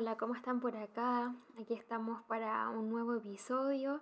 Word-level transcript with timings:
Hola, 0.00 0.16
¿cómo 0.16 0.34
están 0.34 0.60
por 0.60 0.74
acá? 0.78 1.36
Aquí 1.58 1.74
estamos 1.74 2.22
para 2.22 2.70
un 2.70 2.88
nuevo 2.88 3.16
episodio 3.16 4.00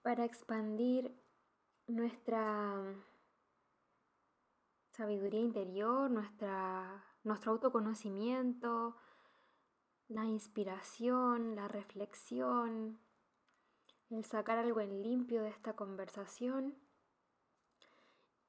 para 0.00 0.24
expandir 0.24 1.22
nuestra 1.86 2.82
sabiduría 4.92 5.42
interior, 5.42 6.10
nuestra, 6.10 7.04
nuestro 7.24 7.52
autoconocimiento, 7.52 8.96
la 10.08 10.24
inspiración, 10.24 11.54
la 11.56 11.68
reflexión, 11.68 12.98
el 14.08 14.24
sacar 14.24 14.56
algo 14.56 14.80
en 14.80 15.02
limpio 15.02 15.42
de 15.42 15.50
esta 15.50 15.76
conversación. 15.76 16.74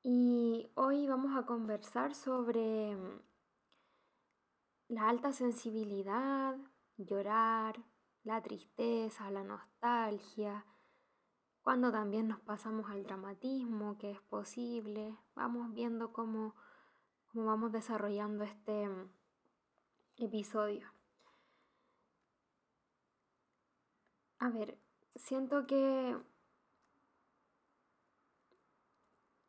Y 0.02 0.72
hoy 0.76 1.08
vamos 1.08 1.36
a 1.36 1.46
conversar 1.46 2.16
sobre 2.16 2.96
la 4.90 5.08
alta 5.08 5.32
sensibilidad, 5.32 6.58
llorar, 6.98 7.80
la 8.24 8.42
tristeza, 8.42 9.30
la 9.30 9.44
nostalgia, 9.44 10.66
cuando 11.62 11.92
también 11.92 12.28
nos 12.28 12.40
pasamos 12.40 12.90
al 12.90 13.04
dramatismo, 13.04 14.00
que 14.00 14.10
es 14.12 14.22
posible, 14.22 15.16
vamos 15.36 15.72
viendo 15.74 16.12
cómo, 16.12 16.56
cómo 17.28 17.46
vamos 17.46 17.72
desarrollando 17.72 18.44
este 18.44 18.90
mm, 18.90 19.12
episodio. 20.18 20.92
A 24.40 24.50
ver, 24.50 24.80
siento 25.16 25.68
que 25.68 26.18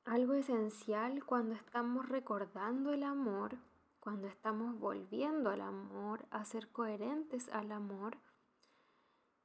algo 0.04 0.34
esencial 0.34 1.24
cuando 1.24 1.54
estamos 1.54 2.06
recordando 2.08 2.92
el 2.92 3.04
amor 3.04 3.56
cuando 4.00 4.26
estamos 4.28 4.78
volviendo 4.78 5.50
al 5.50 5.60
amor, 5.60 6.26
a 6.30 6.44
ser 6.44 6.72
coherentes 6.72 7.48
al 7.50 7.70
amor, 7.70 8.18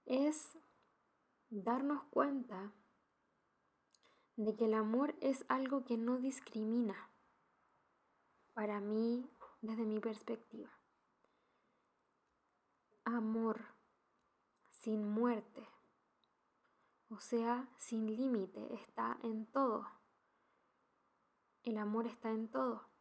es 0.06 0.58
darnos 1.50 2.04
cuenta 2.06 2.74
de 4.38 4.56
que 4.56 4.66
el 4.66 4.74
amor 4.74 5.16
es 5.22 5.46
algo 5.50 5.84
que 5.84 5.98
no 5.98 6.18
discrimina, 6.18 7.12
para 8.54 8.80
mí, 8.80 9.30
desde 9.62 9.86
mi 9.86 10.00
perspectiva. 10.00 10.72
Amor 13.04 13.76
sin 14.70 15.08
muerte, 15.08 15.68
o 17.10 17.20
sea, 17.20 17.70
sin 17.78 18.08
límite, 18.16 18.74
está 18.74 19.18
en 19.24 19.46
todo. 19.48 19.86
El 21.64 21.78
amor 21.78 22.08
está 22.08 22.30
en 22.30 22.48
todo. 22.50 22.95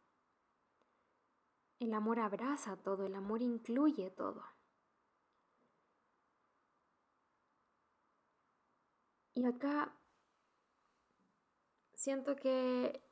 El 1.79 1.93
amor 1.93 2.19
abraza 2.19 2.77
todo, 2.77 3.05
el 3.05 3.15
amor 3.15 3.41
incluye 3.41 4.09
todo. 4.11 4.43
Y 9.33 9.45
acá 9.45 9.93
siento 11.93 12.37
que 12.37 13.03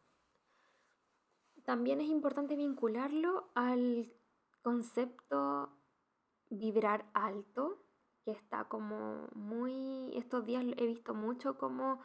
también 1.65 1.99
es 1.99 2.07
importante 2.07 2.55
vincularlo 2.55 3.51
al 3.55 4.13
concepto 4.61 5.77
vibrar 6.49 7.09
alto, 7.13 7.83
que 8.23 8.31
está 8.31 8.65
como 8.69 9.27
muy, 9.33 10.15
estos 10.15 10.45
días 10.45 10.63
he 10.77 10.85
visto 10.85 11.13
mucho 11.13 11.57
cómo 11.57 11.99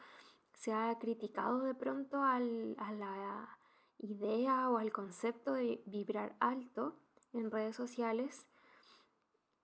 se 0.54 0.72
ha 0.72 0.98
criticado 0.98 1.60
de 1.60 1.74
pronto 1.74 2.22
al, 2.22 2.74
a 2.78 2.92
la 2.92 3.57
idea 3.98 4.70
o 4.70 4.78
al 4.78 4.92
concepto 4.92 5.52
de 5.52 5.82
vibrar 5.86 6.36
alto 6.40 6.96
en 7.32 7.50
redes 7.50 7.76
sociales. 7.76 8.46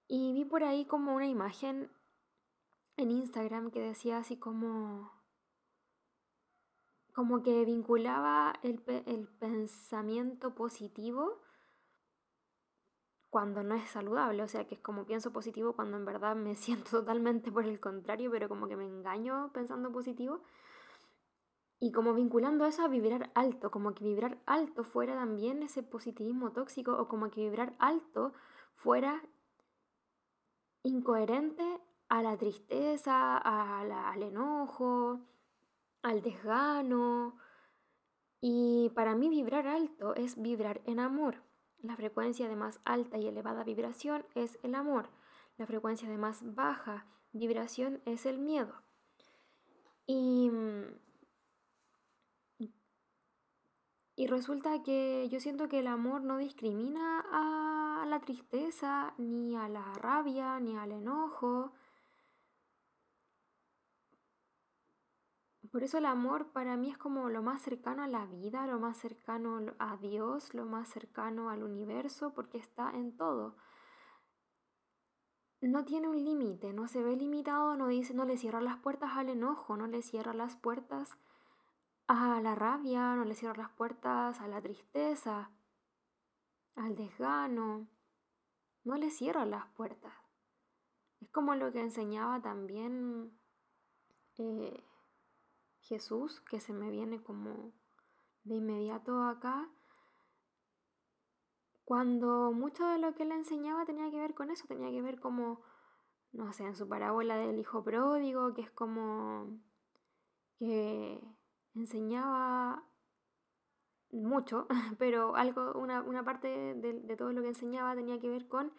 Y 0.07 0.33
vi 0.33 0.45
por 0.45 0.65
ahí 0.65 0.85
como 0.85 1.15
una 1.15 1.27
imagen 1.27 1.91
en 2.97 3.11
Instagram 3.11 3.71
que 3.71 3.81
decía 3.81 4.19
así 4.19 4.39
como 4.39 5.13
como 7.15 7.45
que 7.45 7.65
vinculaba 7.65 8.55
el, 8.63 8.83
el 9.07 9.29
pensamiento 9.29 10.57
positivo 10.57 11.41
cuando 13.31 13.63
no 13.63 13.77
es 13.77 13.89
saludable, 13.89 14.43
o 14.43 14.49
sea 14.49 14.67
que 14.67 14.75
es 14.75 14.81
como 14.81 15.07
pienso 15.07 15.33
positivo 15.33 15.75
cuando 15.75 15.97
en 15.97 16.05
verdad 16.05 16.35
me 16.35 16.55
siento 16.57 16.91
totalmente 16.91 17.53
por 17.53 17.65
el 17.65 17.81
contrario, 17.81 18.31
pero 18.31 18.49
como 18.49 18.69
que 18.69 18.77
me 18.77 18.87
engaño 18.87 19.51
pensando 19.53 19.93
positivo 19.93 20.43
y 21.81 21.93
como 21.93 22.15
vinculando 22.15 22.65
eso 22.65 22.83
a 22.83 22.89
vibrar 22.89 23.31
alto, 23.35 23.71
como 23.71 23.95
que 23.95 24.05
vibrar 24.05 24.39
alto 24.47 24.85
fuera 24.85 25.15
también 25.15 25.63
ese 25.63 25.83
positivismo 25.83 26.53
tóxico 26.53 26.93
o 26.93 27.09
como 27.09 27.31
que 27.31 27.43
vibrar 27.43 27.75
alto 27.79 28.33
fuera 28.75 29.23
incoherente 30.83 31.81
a 32.09 32.23
la 32.23 32.37
tristeza, 32.37 33.37
al 33.37 34.23
enojo, 34.23 35.21
al 36.03 36.23
desgano. 36.23 37.37
Y 38.41 38.91
para 38.95 39.15
mí 39.15 39.29
vibrar 39.29 39.67
alto 39.67 40.15
es 40.15 40.41
vibrar 40.41 40.83
en 40.85 41.01
amor. 41.01 41.43
La 41.83 41.97
frecuencia 41.97 42.49
de 42.49 42.57
más 42.57 42.81
alta 42.85 43.19
y 43.19 43.27
elevada 43.27 43.65
vibración 43.65 44.25
es 44.35 44.59
el 44.63 44.75
amor. 44.75 45.09
La 45.57 45.67
frecuencia 45.67 46.09
de 46.09 46.19
más 46.19 46.55
baja 46.55 47.07
vibración 47.33 48.01
es 48.05 48.27
el 48.27 48.39
miedo. 48.39 48.75
Y 50.07 50.51
Y 54.17 54.29
resulta 54.29 54.83
que 54.83 55.29
yo 55.29 55.41
siento 55.41 55.69
que 55.69 55.81
el 55.81 55.89
amor 55.89 56.23
no 56.23 56.39
discrimina 56.39 57.25
a 57.33 58.07
la 58.07 58.21
tristeza, 58.21 59.13
ni 59.19 59.57
a 59.57 59.69
la 59.69 59.93
rabia, 59.95 60.61
ni 60.61 60.77
al 60.77 60.93
enojo. 60.93 61.73
Por 65.73 65.83
eso 65.83 65.99
el 65.99 66.07
amor 66.07 66.53
para 66.53 66.77
mí 66.77 66.91
es 66.91 66.97
como 66.97 67.29
lo 67.29 67.43
más 67.43 67.61
cercano 67.63 68.05
a 68.05 68.07
la 68.07 68.27
vida, 68.27 68.65
lo 68.69 68.79
más 68.79 68.97
cercano 68.99 69.61
a 69.81 69.97
Dios, 69.97 70.55
lo 70.55 70.65
más 70.65 70.89
cercano 70.89 71.51
al 71.51 71.65
universo, 71.65 72.33
porque 72.33 72.59
está 72.59 72.91
en 72.91 73.17
todo. 73.17 73.57
No 75.61 75.85
tiene 75.85 76.09
un 76.09 76.23
límite, 76.23 76.73
no 76.73 76.87
se 76.87 77.03
ve 77.03 77.17
limitado, 77.17 77.75
no 77.75 77.89
dice, 77.89 78.15
no 78.15 78.25
le 78.25 78.37
cierra 78.37 78.61
las 78.61 78.77
puertas 78.77 79.17
al 79.17 79.31
enojo, 79.31 79.77
no 79.77 79.89
le 79.89 80.03
cierra 80.03 80.33
las 80.35 80.55
puertas 80.55 81.17
a 82.07 82.41
la 82.41 82.55
rabia, 82.55 83.15
no 83.15 83.25
le 83.25 83.35
cierro 83.35 83.55
las 83.55 83.71
puertas 83.71 84.41
a 84.41 84.49
la 84.49 84.61
tristeza, 84.61 85.51
al 86.75 86.97
desgano, 86.97 87.89
no 88.85 88.97
le 88.97 89.11
cierro 89.11 89.45
las 89.45 89.67
puertas. 89.69 90.13
Es 91.21 91.31
como 91.31 91.55
lo 91.55 91.73
que 91.73 91.81
enseñaba 91.81 92.43
también 92.43 93.39
eh, 94.37 94.85
Jesús, 95.81 96.41
que 96.43 96.61
se 96.61 96.73
me 96.73 96.91
viene 96.91 97.23
como 97.23 97.73
de 98.45 98.57
inmediato 98.57 99.23
acá, 99.23 99.71
cuando 101.85 102.53
mucho 102.53 102.87
de 102.87 102.99
lo 102.99 103.15
que 103.15 103.25
él 103.25 103.33
enseñaba 103.33 103.85
tenía 103.85 104.11
que 104.11 104.19
ver 104.19 104.35
con 104.35 104.51
eso, 104.51 104.67
tenía 104.67 104.91
que 104.91 105.03
ver 105.03 105.21
como, 105.21 105.63
no 106.33 106.53
sé, 106.53 106.65
en 106.65 106.75
su 106.75 106.89
parábola 106.89 107.37
del 107.37 107.59
hijo 107.59 107.85
pródigo, 107.85 108.55
que 108.55 108.63
es 108.63 108.71
como 108.71 109.61
que 110.59 111.21
enseñaba 111.75 112.85
mucho, 114.11 114.67
pero 114.99 115.37
algo, 115.37 115.73
una, 115.75 116.25
parte 116.25 116.75
de, 116.75 117.17
todo 117.17 117.33
lo 117.33 117.43
que 117.43 117.49
enseñaba 117.49 117.95
tenía 117.95 118.19
que 118.21 118.29
ver 118.29 118.49
con 118.49 118.73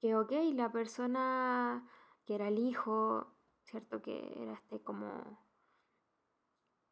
que, 0.00 0.14
ok, 0.14 0.32
la 0.54 0.70
persona 0.70 1.86
que 2.24 2.34
era 2.34 2.48
el 2.48 2.58
hijo, 2.58 3.34
¿cierto? 3.64 4.02
Que 4.02 4.42
era 4.42 4.54
este 4.54 4.82
como 4.82 5.38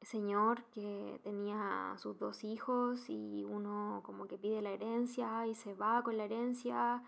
señor 0.03 0.65
que 0.71 1.21
tenía 1.25 1.95
sus 1.99 2.19
dos 2.19 2.45
hijos 2.45 3.09
y 3.09 3.45
uno 3.45 4.03
como 4.05 4.27
que 4.29 4.39
pide 4.39 4.63
la 4.63 4.71
herencia 4.71 5.47
y 5.47 5.55
se 5.55 5.75
va 5.75 6.03
con 6.03 6.17
la 6.17 6.25
herencia 6.25 7.03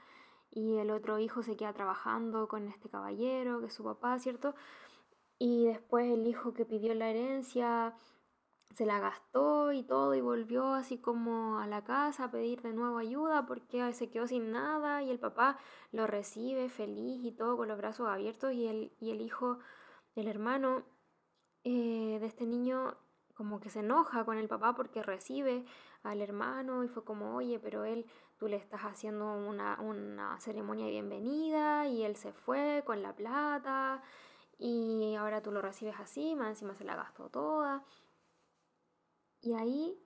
y 0.51 0.79
el 0.79 0.91
otro 0.91 1.19
hijo 1.19 1.43
se 1.43 1.57
queda 1.57 1.73
trabajando 1.73 2.49
con 2.49 2.67
este 2.69 2.89
caballero 2.89 3.61
que 3.61 3.67
es 3.67 3.75
su 3.75 3.85
papá, 3.85 4.19
¿cierto? 4.19 4.55
Y 5.39 5.67
después 5.67 6.11
el 6.11 6.27
hijo 6.27 6.53
que 6.53 6.65
pidió 6.65 6.95
la 6.95 7.11
herencia 7.11 7.95
se 8.75 8.87
la 8.87 9.01
gastó 9.01 9.73
y 9.73 9.83
todo 9.83 10.15
y 10.15 10.21
volvió 10.21 10.75
así 10.75 10.99
como 10.99 11.59
a 11.59 11.67
la 11.67 11.85
casa 11.85 12.25
a 12.25 12.31
pedir 12.31 12.63
de 12.63 12.73
nuevo 12.73 12.99
ayuda 12.99 13.47
porque 13.47 13.93
se 13.93 14.11
quedó 14.11 14.27
sin 14.27 14.53
nada 14.53 15.03
y 15.03 15.11
el 15.11 15.19
papá 15.19 15.59
lo 15.91 16.07
recibe 16.07 16.69
feliz 16.69 17.25
y 17.25 17.33
todo 17.33 17.57
con 17.57 17.69
los 17.69 17.79
brazos 17.79 18.09
abiertos 18.09 18.53
y 18.53 18.67
el, 18.67 18.93
y 19.01 19.11
el 19.11 19.21
hijo, 19.21 19.59
el 20.15 20.29
hermano 20.29 20.85
eh, 21.65 22.19
de 22.21 22.27
este 22.27 22.47
niño 22.47 22.97
como 23.35 23.61
que 23.61 23.71
se 23.71 23.81
enoja 23.81 24.25
con 24.25 24.37
el 24.37 24.49
papá 24.49 24.75
porque 24.75 25.03
recibe 25.03 25.65
al 26.03 26.21
hermano 26.21 26.85
y 26.85 26.89
fue 26.89 27.05
como, 27.05 27.37
oye, 27.37 27.59
pero 27.61 27.85
él, 27.85 28.07
tú 28.37 28.49
le 28.49 28.57
estás 28.57 28.83
haciendo 28.83 29.33
una, 29.33 29.81
una 29.81 30.39
ceremonia 30.41 30.87
de 30.87 30.93
bienvenida 30.93 31.87
y 31.87 32.03
él 32.03 32.17
se 32.17 32.33
fue 32.33 32.83
con 32.85 33.03
la 33.03 33.15
plata 33.15 34.03
y 34.59 35.15
ahora 35.15 35.43
tú 35.43 35.53
lo 35.53 35.63
recibes 35.63 35.99
así, 35.99 36.35
más 36.35 36.49
encima 36.51 36.75
se 36.75 36.85
la 36.85 36.97
gastó 36.97 37.29
toda. 37.31 37.85
Y 39.41 39.55
ahí 39.55 39.97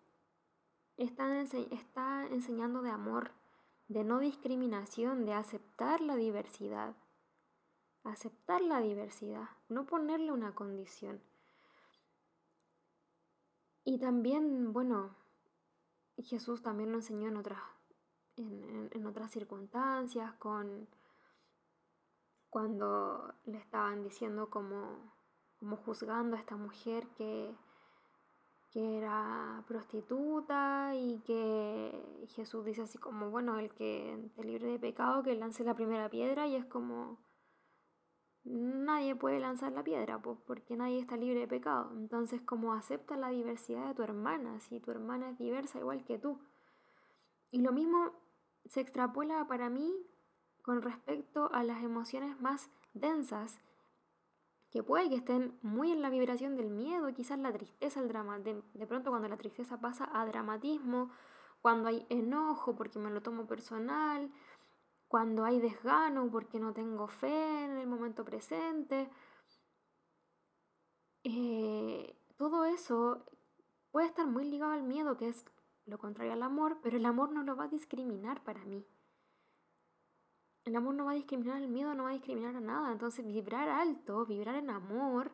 está, 0.97 1.41
está 1.41 2.27
enseñando 2.29 2.83
de 2.83 2.91
amor, 2.91 3.33
de 3.89 4.05
no 4.05 4.19
discriminación, 4.19 5.25
de 5.25 5.35
aceptar 5.35 6.01
la 6.01 6.17
diversidad. 6.17 6.95
Aceptar 8.05 8.61
la 8.61 8.81
diversidad, 8.81 9.49
no 9.69 9.87
ponerle 9.87 10.33
una 10.33 10.55
condición. 10.55 11.23
Y 13.85 13.99
también, 13.99 14.73
bueno, 14.73 15.17
Jesús 16.19 16.63
también 16.63 16.91
lo 16.91 16.99
enseñó 16.99 17.29
en 17.29 17.37
otras, 17.37 17.61
en, 18.37 19.07
otras 19.07 19.31
circunstancias, 19.31 20.33
con 20.35 20.89
cuando 22.53 23.33
le 23.47 23.57
estaban 23.57 24.03
diciendo 24.03 24.51
como, 24.51 25.11
como 25.59 25.79
juzgando 25.79 26.37
a 26.37 26.39
esta 26.39 26.55
mujer 26.55 27.09
que, 27.17 27.57
que 28.71 28.99
era 28.99 29.65
prostituta 29.67 30.95
y 30.95 31.21
que 31.21 32.27
Jesús 32.35 32.63
dice 32.67 32.83
así 32.83 32.99
como, 32.99 33.31
bueno, 33.31 33.59
el 33.59 33.73
que 33.73 34.13
esté 34.27 34.45
libre 34.45 34.67
de 34.67 34.79
pecado, 34.79 35.23
que 35.23 35.35
lance 35.35 35.65
la 35.65 35.75
primera 35.75 36.11
piedra 36.11 36.47
y 36.47 36.57
es 36.57 36.67
como, 36.67 37.21
nadie 38.45 39.17
puede 39.17 39.41
lanzar 39.41 39.73
la 39.73 39.83
piedra, 39.83 40.21
pues, 40.21 40.39
porque 40.47 40.77
nadie 40.77 40.99
está 40.99 41.17
libre 41.17 41.41
de 41.41 41.49
pecado. 41.49 41.91
Entonces, 41.97 42.43
como 42.43 42.75
acepta 42.75 43.17
la 43.17 43.31
diversidad 43.31 43.89
de 43.89 43.95
tu 43.95 44.03
hermana, 44.03 44.61
si 44.61 44.79
tu 44.79 44.91
hermana 44.91 45.31
es 45.31 45.39
diversa 45.39 45.79
igual 45.79 46.05
que 46.05 46.19
tú. 46.19 46.39
Y 47.51 47.63
lo 47.63 47.73
mismo 47.73 48.13
se 48.67 48.83
extrapola 48.83 49.47
para 49.49 49.71
mí 49.71 49.91
con 50.63 50.81
respecto 50.83 51.53
a 51.53 51.63
las 51.65 51.83
emociones 51.83 52.41
más 52.41 52.71
densas 52.95 53.61
que 54.73 54.83
puede 54.83 55.11
que 55.11 55.17
estén 55.17 55.59
muy 55.61 55.93
en 55.93 56.01
la 56.01 56.09
vibración 56.09 56.57
del 56.57 56.71
miedo, 56.71 57.13
quizás 57.13 57.39
la 57.39 57.53
tristeza, 57.53 58.01
el 58.01 58.09
drama. 58.09 58.39
De, 58.39 58.87
pronto 58.87 59.11
cuando 59.11 59.29
la 59.29 59.37
tristeza 59.37 59.79
pasa 59.79 60.09
a 60.15 60.25
dramatismo, 60.25 61.11
cuando 61.61 61.89
hay 61.89 62.07
enojo 62.09 62.75
porque 62.75 62.99
me 62.99 63.11
lo 63.11 63.21
tomo 63.21 63.47
personal, 63.47 64.33
cuando 65.09 65.45
hay 65.45 65.61
desgano 65.61 66.31
porque 66.31 66.59
no 66.59 66.73
tengo 66.73 67.07
fe 67.07 67.65
en 67.65 67.77
el 67.77 67.87
momento 67.87 68.25
presente. 68.25 69.11
Eh, 71.25 72.17
todo 72.39 72.65
eso 72.65 73.27
puede 73.91 74.07
estar 74.07 74.27
muy 74.27 74.49
ligado 74.49 74.73
al 74.73 74.85
miedo, 74.85 75.19
que 75.19 75.29
es 75.29 75.45
lo 75.85 75.99
contrario 75.99 76.33
al 76.33 76.43
amor, 76.43 76.79
pero 76.83 76.97
el 76.97 77.05
amor 77.05 77.31
no 77.31 77.43
lo 77.43 77.57
va 77.57 77.65
a 77.65 77.69
discriminar 77.69 78.43
para 78.43 78.65
mí. 78.65 78.87
El 80.65 80.77
amor 80.77 80.95
no 80.95 81.07
va 81.07 81.13
a 81.13 81.15
discriminar, 81.15 81.61
el 81.61 81.69
miedo 81.69 81.93
no 81.95 82.05
va 82.05 82.11
a 82.11 82.15
discriminar 82.15 82.55
a 82.55 82.61
nada. 82.61 82.93
Entonces 82.93 83.27
vibrar 83.27 83.69
alto, 83.69 84.25
vibrar 84.27 84.55
en 84.55 84.71
amor, 84.71 85.33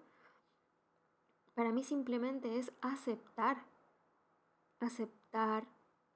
para 1.58 1.72
mí 1.72 1.82
simplemente 1.82 2.58
es 2.58 2.72
aceptar. 2.80 3.66
Aceptar 4.80 5.66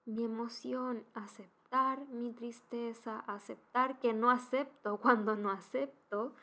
mi 0.05 0.25
emoción, 0.25 1.05
aceptar 1.14 2.06
mi 2.06 2.32
tristeza, 2.32 3.19
aceptar 3.26 3.99
que 3.99 4.14
no 4.14 4.31
acepto 4.31 4.99
cuando 5.03 5.37
no 5.37 5.50
acepto. 5.50 6.37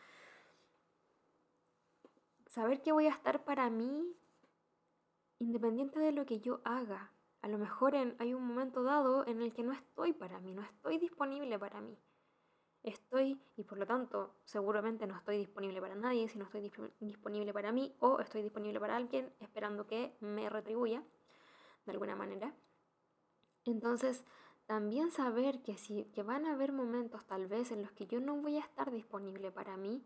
Saber 2.46 2.82
que 2.82 2.92
voy 2.92 3.08
a 3.08 3.12
estar 3.12 3.46
para 3.46 3.70
mí 3.70 4.16
independiente 5.40 5.98
de 6.00 6.12
lo 6.12 6.26
que 6.26 6.42
yo 6.42 6.60
haga. 6.66 7.12
A 7.42 7.48
lo 7.48 7.58
mejor 7.58 7.96
hay 7.96 8.34
un 8.34 8.46
momento 8.46 8.84
dado 8.84 9.26
en 9.26 9.42
el 9.42 9.54
que 9.54 9.64
no 9.64 9.72
estoy 9.72 10.12
para 10.12 10.42
mí, 10.42 10.54
no 10.54 10.62
estoy 10.62 10.98
disponible 10.98 11.58
para 11.58 11.80
mí 11.80 11.98
estoy 12.84 13.42
y 13.58 13.64
por 13.64 13.78
lo 13.78 13.86
tanto 13.86 14.36
seguramente 14.46 15.06
no 15.06 15.18
estoy 15.18 15.38
disponible 15.38 15.82
para 15.82 15.96
nadie 15.96 16.28
si 16.30 16.38
no 16.38 16.46
estoy 16.46 16.72
disponible 17.00 17.54
para 17.54 17.72
mí 17.72 17.96
o 18.00 18.20
estoy 18.20 18.42
disponible 18.42 18.80
para 18.80 18.96
alguien 18.96 19.34
esperando 19.40 19.86
que 19.86 20.16
me 20.22 20.50
retribuya 20.50 21.04
de 21.86 21.92
alguna 21.92 22.16
manera. 22.16 22.54
Entonces, 23.66 24.24
también 24.66 25.12
saber 25.12 25.62
que, 25.62 25.78
si, 25.78 26.06
que 26.06 26.24
van 26.24 26.46
a 26.46 26.54
haber 26.54 26.72
momentos 26.72 27.26
tal 27.26 27.48
vez 27.48 27.72
en 27.72 27.82
los 27.82 27.92
que 27.92 28.08
yo 28.08 28.20
no 28.20 28.36
voy 28.36 28.58
a 28.58 28.62
estar 28.62 28.92
disponible 28.92 29.52
para 29.52 29.78
mí, 29.78 30.04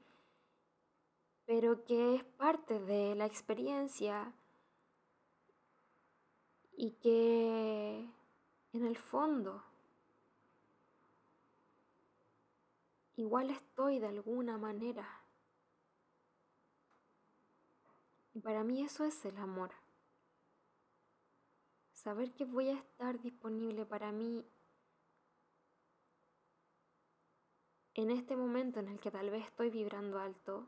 pero 1.45 1.83
que 1.83 2.15
es 2.15 2.23
parte 2.23 2.79
de 2.79 3.15
la 3.15 3.25
experiencia 3.25 4.33
y 6.75 6.91
que 6.91 8.09
en 8.71 8.85
el 8.85 8.97
fondo 8.97 9.63
igual 13.15 13.49
estoy 13.49 13.99
de 13.99 14.07
alguna 14.07 14.57
manera. 14.57 15.07
Y 18.33 18.39
para 18.39 18.63
mí 18.63 18.81
eso 18.81 19.03
es 19.05 19.23
el 19.25 19.37
amor. 19.37 19.71
Saber 21.93 22.33
que 22.33 22.45
voy 22.45 22.69
a 22.69 22.73
estar 22.73 23.21
disponible 23.21 23.85
para 23.85 24.11
mí 24.11 24.45
en 27.93 28.09
este 28.09 28.35
momento 28.35 28.79
en 28.79 28.87
el 28.87 28.99
que 28.99 29.11
tal 29.11 29.29
vez 29.29 29.45
estoy 29.45 29.69
vibrando 29.69 30.19
alto. 30.19 30.67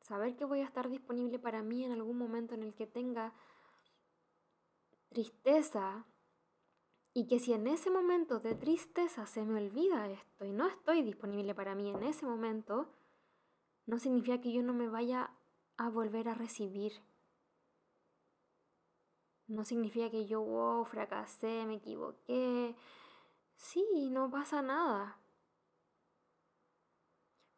Saber 0.00 0.36
que 0.36 0.44
voy 0.44 0.60
a 0.60 0.64
estar 0.64 0.88
disponible 0.88 1.38
para 1.38 1.62
mí 1.62 1.84
en 1.84 1.92
algún 1.92 2.16
momento 2.16 2.54
en 2.54 2.62
el 2.62 2.74
que 2.74 2.86
tenga 2.86 3.34
tristeza, 5.08 6.06
y 7.16 7.26
que 7.28 7.40
si 7.40 7.54
en 7.54 7.66
ese 7.66 7.90
momento 7.90 8.40
de 8.40 8.54
tristeza 8.54 9.24
se 9.24 9.42
me 9.42 9.58
olvida 9.58 10.10
esto 10.10 10.44
y 10.44 10.52
no 10.52 10.66
estoy 10.66 11.00
disponible 11.00 11.54
para 11.54 11.74
mí 11.74 11.88
en 11.88 12.02
ese 12.02 12.26
momento, 12.26 12.92
no 13.86 13.98
significa 13.98 14.42
que 14.42 14.52
yo 14.52 14.62
no 14.62 14.74
me 14.74 14.86
vaya 14.86 15.30
a 15.78 15.88
volver 15.88 16.28
a 16.28 16.34
recibir. 16.34 16.92
No 19.46 19.64
significa 19.64 20.10
que 20.10 20.26
yo, 20.26 20.42
wow, 20.42 20.84
fracasé, 20.84 21.64
me 21.64 21.76
equivoqué. 21.76 22.76
Sí, 23.54 24.10
no 24.10 24.30
pasa 24.30 24.60
nada. 24.60 25.18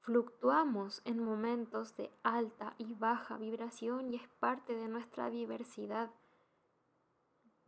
Fluctuamos 0.03 1.03
en 1.05 1.21
momentos 1.21 1.97
de 1.97 2.13
alta 2.23 2.77
y 2.79 2.95
baja 2.95 3.37
vibración 3.39 4.15
y 4.15 4.19
es 4.19 4.29
parte 4.39 4.77
de 4.77 4.87
nuestra 4.87 5.31
diversidad 5.31 6.13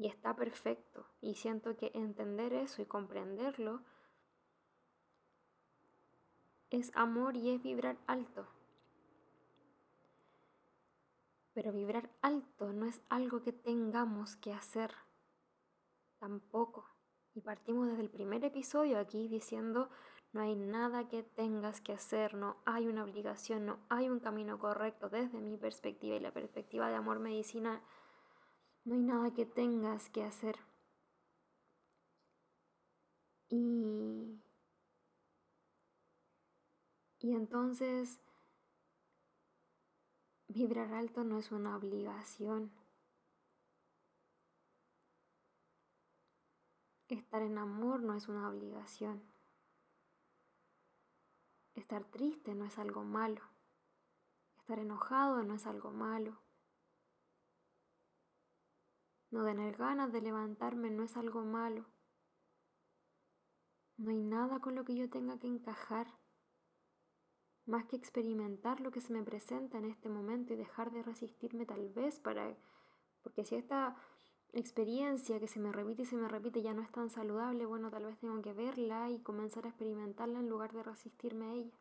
y 0.00 0.06
está 0.06 0.34
perfecto. 0.34 1.04
Y 1.20 1.34
siento 1.34 1.76
que 1.76 1.90
entender 1.94 2.54
eso 2.54 2.80
y 2.80 2.86
comprenderlo 2.86 3.82
es 6.70 6.90
amor 6.94 7.36
y 7.36 7.50
es 7.50 7.62
vibrar 7.62 7.98
alto. 8.06 8.48
Pero 11.52 11.70
vibrar 11.72 12.08
alto 12.22 12.72
no 12.72 12.86
es 12.86 13.02
algo 13.10 13.42
que 13.42 13.52
tengamos 13.52 14.36
que 14.36 14.54
hacer 14.54 14.90
tampoco. 16.18 16.88
Y 17.34 17.42
partimos 17.42 17.88
desde 17.88 18.02
el 18.02 18.10
primer 18.10 18.42
episodio 18.42 18.98
aquí 18.98 19.28
diciendo, 19.28 19.90
no 20.32 20.40
hay 20.40 20.56
nada 20.56 21.08
que 21.08 21.24
tengas 21.24 21.82
que 21.82 21.92
hacer, 21.92 22.32
no 22.34 22.56
hay 22.64 22.86
una 22.86 23.04
obligación, 23.04 23.66
no 23.66 23.80
hay 23.90 24.08
un 24.08 24.20
camino 24.20 24.58
correcto 24.58 25.10
desde 25.10 25.42
mi 25.42 25.58
perspectiva 25.58 26.16
y 26.16 26.20
la 26.20 26.32
perspectiva 26.32 26.88
de 26.88 26.94
amor 26.94 27.18
medicina 27.18 27.82
no 28.84 28.94
hay 28.94 29.02
nada 29.02 29.32
que 29.32 29.46
tengas 29.46 30.08
que 30.10 30.24
hacer. 30.24 30.56
Y, 33.48 34.40
y 37.18 37.32
entonces 37.32 38.20
vibrar 40.48 40.92
alto 40.94 41.24
no 41.24 41.38
es 41.38 41.50
una 41.52 41.76
obligación. 41.76 42.72
Estar 47.08 47.42
en 47.42 47.58
amor 47.58 48.02
no 48.02 48.14
es 48.14 48.28
una 48.28 48.48
obligación. 48.48 49.20
Estar 51.74 52.04
triste 52.04 52.54
no 52.54 52.66
es 52.66 52.78
algo 52.78 53.02
malo. 53.02 53.42
Estar 54.58 54.78
enojado 54.78 55.42
no 55.42 55.54
es 55.54 55.66
algo 55.66 55.90
malo. 55.90 56.40
No 59.30 59.44
tener 59.44 59.76
ganas 59.76 60.12
de 60.12 60.20
levantarme 60.20 60.90
no 60.90 61.04
es 61.04 61.16
algo 61.16 61.44
malo. 61.44 61.86
No 63.96 64.10
hay 64.10 64.22
nada 64.22 64.60
con 64.60 64.74
lo 64.74 64.84
que 64.84 64.96
yo 64.96 65.08
tenga 65.08 65.38
que 65.38 65.46
encajar, 65.46 66.06
más 67.66 67.84
que 67.84 67.96
experimentar 67.96 68.80
lo 68.80 68.90
que 68.90 69.00
se 69.00 69.12
me 69.12 69.22
presenta 69.22 69.78
en 69.78 69.84
este 69.84 70.08
momento 70.08 70.52
y 70.52 70.56
dejar 70.56 70.90
de 70.90 71.02
resistirme 71.02 71.66
tal 71.66 71.88
vez 71.90 72.18
para... 72.18 72.56
Porque 73.22 73.44
si 73.44 73.54
esta 73.54 73.94
experiencia 74.52 75.38
que 75.38 75.46
se 75.46 75.60
me 75.60 75.70
repite 75.70 76.02
y 76.02 76.06
se 76.06 76.16
me 76.16 76.28
repite 76.28 76.62
ya 76.62 76.74
no 76.74 76.82
es 76.82 76.90
tan 76.90 77.10
saludable, 77.10 77.66
bueno, 77.66 77.90
tal 77.90 78.06
vez 78.06 78.18
tengo 78.18 78.40
que 78.42 78.52
verla 78.52 79.10
y 79.10 79.20
comenzar 79.20 79.66
a 79.66 79.68
experimentarla 79.68 80.40
en 80.40 80.48
lugar 80.48 80.72
de 80.72 80.82
resistirme 80.82 81.46
a 81.46 81.54
ella. 81.54 81.78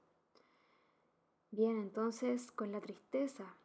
Bien, 1.52 1.78
entonces 1.78 2.52
con 2.52 2.72
la 2.72 2.82
tristeza, 2.82 3.56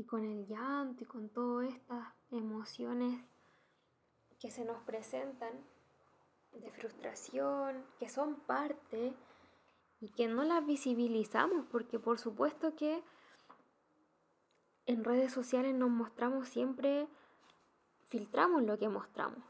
y 0.00 0.04
con 0.04 0.24
el 0.24 0.46
llanto 0.46 1.04
y 1.04 1.06
con 1.06 1.28
todas 1.28 1.68
estas 1.68 2.06
emociones 2.30 3.22
que 4.38 4.50
se 4.50 4.64
nos 4.64 4.82
presentan 4.84 5.52
de 6.52 6.70
frustración, 6.70 7.84
que 7.98 8.08
son 8.08 8.36
parte 8.36 9.12
y 10.00 10.08
que 10.08 10.26
no 10.26 10.42
las 10.42 10.64
visibilizamos, 10.64 11.66
porque 11.70 11.98
por 11.98 12.18
supuesto 12.18 12.74
que 12.74 13.02
en 14.86 15.04
redes 15.04 15.34
sociales 15.34 15.74
nos 15.74 15.90
mostramos 15.90 16.48
siempre 16.48 17.06
filtramos 18.08 18.62
lo 18.62 18.78
que 18.78 18.88
mostramos. 18.88 19.44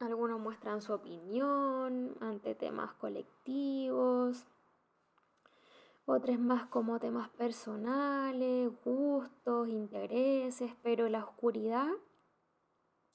Algunos 0.00 0.40
muestran 0.40 0.80
su 0.80 0.94
opinión 0.94 2.16
ante 2.20 2.54
temas 2.54 2.94
colectivos, 2.94 4.46
otros 6.06 6.38
más 6.38 6.66
como 6.66 6.98
temas 7.00 7.28
personales, 7.30 8.70
gustos, 8.84 9.68
intereses, 9.68 10.72
pero 10.82 11.08
la 11.08 11.24
oscuridad 11.24 11.88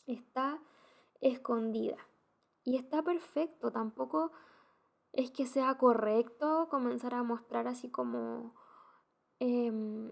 está 0.05 0.59
escondida. 1.21 1.97
Y 2.63 2.75
está 2.75 3.01
perfecto, 3.01 3.71
tampoco 3.71 4.31
es 5.13 5.31
que 5.31 5.45
sea 5.45 5.77
correcto 5.77 6.67
comenzar 6.69 7.15
a 7.15 7.23
mostrar 7.23 7.67
así 7.67 7.89
como 7.89 8.53
em, 9.39 10.11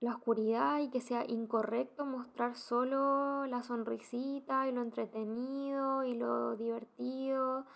la 0.00 0.14
oscuridad 0.14 0.80
y 0.80 0.90
que 0.90 1.00
sea 1.00 1.24
incorrecto 1.28 2.06
mostrar 2.06 2.56
solo 2.56 3.46
la 3.46 3.62
sonrisita 3.62 4.66
y 4.66 4.72
lo 4.72 4.82
entretenido 4.82 6.04
y 6.04 6.14
lo 6.14 6.56
divertido. 6.56 7.66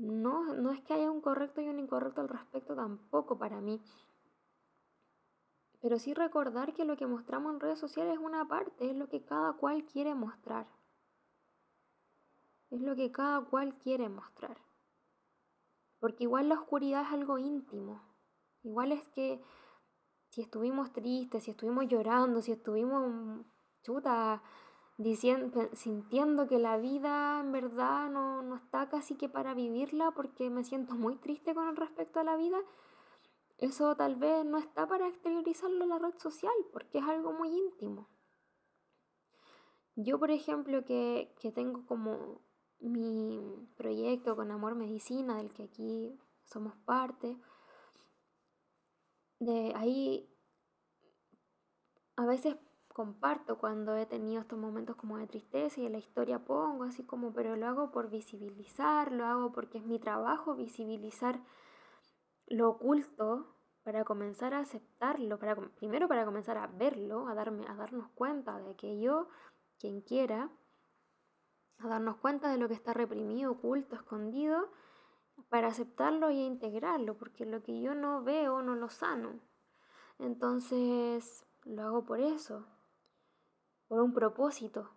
No, 0.00 0.54
no 0.54 0.72
es 0.72 0.80
que 0.80 0.94
haya 0.94 1.10
un 1.10 1.20
correcto 1.20 1.60
y 1.60 1.68
un 1.68 1.78
incorrecto 1.78 2.22
al 2.22 2.28
respecto 2.30 2.74
tampoco 2.74 3.38
para 3.38 3.60
mí. 3.60 3.82
Pero 5.82 5.98
sí 5.98 6.14
recordar 6.14 6.72
que 6.72 6.86
lo 6.86 6.96
que 6.96 7.06
mostramos 7.06 7.52
en 7.52 7.60
redes 7.60 7.78
sociales 7.78 8.14
es 8.14 8.18
una 8.18 8.48
parte, 8.48 8.90
es 8.90 8.96
lo 8.96 9.10
que 9.10 9.22
cada 9.22 9.52
cual 9.52 9.84
quiere 9.84 10.14
mostrar. 10.14 10.66
Es 12.70 12.80
lo 12.80 12.96
que 12.96 13.12
cada 13.12 13.42
cual 13.44 13.76
quiere 13.76 14.08
mostrar. 14.08 14.56
Porque 15.98 16.24
igual 16.24 16.48
la 16.48 16.54
oscuridad 16.54 17.02
es 17.02 17.12
algo 17.12 17.36
íntimo. 17.36 18.00
Igual 18.62 18.92
es 18.92 19.06
que 19.08 19.42
si 20.30 20.40
estuvimos 20.40 20.94
tristes, 20.94 21.44
si 21.44 21.50
estuvimos 21.50 21.86
llorando, 21.88 22.40
si 22.40 22.52
estuvimos 22.52 23.44
chuta, 23.82 24.42
diciendo, 25.02 25.70
sintiendo 25.72 26.46
que 26.46 26.58
la 26.58 26.76
vida 26.76 27.40
en 27.40 27.52
verdad 27.52 28.10
no, 28.10 28.42
no 28.42 28.56
está 28.56 28.90
casi 28.90 29.14
que 29.14 29.30
para 29.30 29.54
vivirla 29.54 30.10
porque 30.10 30.50
me 30.50 30.62
siento 30.62 30.94
muy 30.94 31.16
triste 31.16 31.54
con 31.54 31.74
respecto 31.74 32.20
a 32.20 32.24
la 32.24 32.36
vida, 32.36 32.58
eso 33.56 33.96
tal 33.96 34.16
vez 34.16 34.44
no 34.44 34.58
está 34.58 34.86
para 34.86 35.08
exteriorizarlo 35.08 35.84
en 35.84 35.88
la 35.88 35.98
red 35.98 36.18
social 36.18 36.52
porque 36.70 36.98
es 36.98 37.04
algo 37.04 37.32
muy 37.32 37.48
íntimo. 37.48 38.08
Yo, 39.96 40.18
por 40.18 40.30
ejemplo, 40.30 40.84
que, 40.84 41.34
que 41.40 41.50
tengo 41.50 41.86
como 41.86 42.42
mi 42.78 43.68
proyecto 43.78 44.36
con 44.36 44.50
Amor 44.50 44.74
Medicina, 44.74 45.38
del 45.38 45.52
que 45.54 45.62
aquí 45.62 46.18
somos 46.44 46.76
parte, 46.84 47.38
de 49.38 49.72
ahí 49.74 50.30
a 52.16 52.26
veces 52.26 52.56
comparto 52.92 53.58
cuando 53.58 53.96
he 53.96 54.06
tenido 54.06 54.40
estos 54.42 54.58
momentos 54.58 54.96
como 54.96 55.18
de 55.18 55.26
tristeza 55.26 55.80
y 55.80 55.86
en 55.86 55.92
la 55.92 55.98
historia 55.98 56.44
pongo 56.44 56.84
así 56.84 57.04
como, 57.04 57.32
pero 57.32 57.56
lo 57.56 57.66
hago 57.66 57.90
por 57.90 58.10
visibilizar, 58.10 59.12
lo 59.12 59.26
hago 59.26 59.52
porque 59.52 59.78
es 59.78 59.86
mi 59.86 59.98
trabajo 59.98 60.54
visibilizar 60.54 61.40
lo 62.46 62.68
oculto 62.68 63.56
para 63.84 64.04
comenzar 64.04 64.54
a 64.54 64.58
aceptarlo, 64.58 65.38
para, 65.38 65.54
primero 65.54 66.08
para 66.08 66.24
comenzar 66.24 66.58
a 66.58 66.66
verlo, 66.66 67.28
a, 67.28 67.34
darme, 67.34 67.64
a 67.68 67.74
darnos 67.74 68.10
cuenta 68.10 68.58
de 68.58 68.76
que 68.76 69.00
yo, 69.00 69.28
quien 69.78 70.02
quiera, 70.02 70.50
a 71.78 71.88
darnos 71.88 72.16
cuenta 72.16 72.50
de 72.50 72.58
lo 72.58 72.68
que 72.68 72.74
está 72.74 72.92
reprimido, 72.92 73.52
oculto, 73.52 73.96
escondido, 73.96 74.70
para 75.48 75.68
aceptarlo 75.68 76.30
y 76.30 76.40
integrarlo, 76.40 77.16
porque 77.16 77.46
lo 77.46 77.62
que 77.62 77.80
yo 77.80 77.94
no 77.94 78.22
veo 78.22 78.62
no 78.62 78.74
lo 78.74 78.90
sano. 78.90 79.40
Entonces 80.18 81.46
lo 81.64 81.82
hago 81.82 82.04
por 82.04 82.20
eso, 82.20 82.66
por 83.90 84.00
un 84.02 84.14
propósito, 84.14 84.88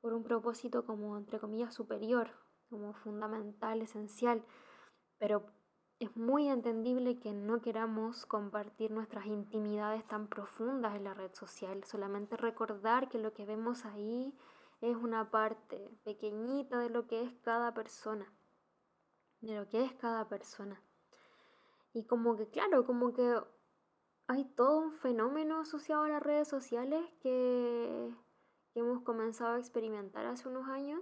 por 0.00 0.14
un 0.14 0.22
propósito 0.22 0.86
como 0.86 1.18
entre 1.18 1.40
comillas 1.40 1.74
superior, 1.74 2.30
como 2.70 2.94
fundamental, 2.94 3.82
esencial, 3.82 4.44
pero 5.18 5.46
es 5.98 6.16
muy 6.16 6.48
entendible 6.48 7.18
que 7.18 7.32
no 7.32 7.60
queramos 7.60 8.26
compartir 8.26 8.92
nuestras 8.92 9.26
intimidades 9.26 10.06
tan 10.06 10.28
profundas 10.28 10.94
en 10.94 11.02
la 11.02 11.14
red 11.14 11.34
social, 11.34 11.82
solamente 11.82 12.36
recordar 12.36 13.08
que 13.08 13.18
lo 13.18 13.32
que 13.32 13.44
vemos 13.44 13.84
ahí 13.84 14.32
es 14.80 14.94
una 14.94 15.32
parte 15.32 15.90
pequeñita 16.04 16.78
de 16.78 16.90
lo 16.90 17.08
que 17.08 17.24
es 17.24 17.34
cada 17.42 17.74
persona, 17.74 18.32
de 19.40 19.56
lo 19.56 19.68
que 19.68 19.82
es 19.82 19.92
cada 19.94 20.28
persona. 20.28 20.80
Y 21.92 22.04
como 22.04 22.36
que, 22.36 22.48
claro, 22.48 22.86
como 22.86 23.12
que 23.12 23.34
hay 24.28 24.44
todo 24.44 24.78
un 24.78 24.92
fenómeno 24.92 25.58
asociado 25.58 26.04
a 26.04 26.08
las 26.08 26.22
redes 26.22 26.46
sociales 26.46 27.04
que, 27.20 28.14
hemos 28.74 29.02
comenzado 29.02 29.54
a 29.56 29.58
experimentar 29.58 30.26
hace 30.26 30.48
unos 30.48 30.68
años. 30.68 31.00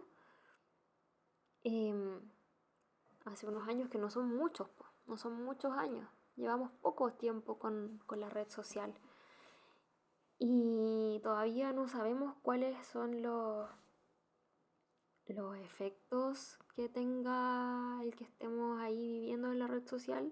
Em, 1.65 2.21
hace 3.25 3.47
unos 3.47 3.67
años 3.69 3.89
que 3.89 3.99
no 3.99 4.11
son 4.11 4.35
muchos, 4.37 4.69
no 5.07 5.17
son 5.17 5.45
muchos 5.45 5.73
años. 5.73 6.09
Llevamos 6.37 6.71
poco 6.83 7.13
tiempo 7.15 7.59
con, 7.59 7.99
con 8.07 8.21
la 8.21 8.29
red 8.29 8.49
social 8.51 8.95
y 10.39 11.21
todavía 11.23 11.73
no 11.73 11.89
sabemos 11.89 12.35
cuáles 12.43 12.87
son 12.87 13.23
los, 13.23 13.69
los 15.29 15.57
efectos 15.57 16.59
que 16.75 16.89
tenga 16.89 18.01
el 18.03 18.15
que 18.15 18.25
estemos 18.25 18.81
ahí 18.81 18.97
viviendo 18.97 19.51
en 19.51 19.59
la 19.59 19.67
red 19.67 19.87
social, 19.87 20.31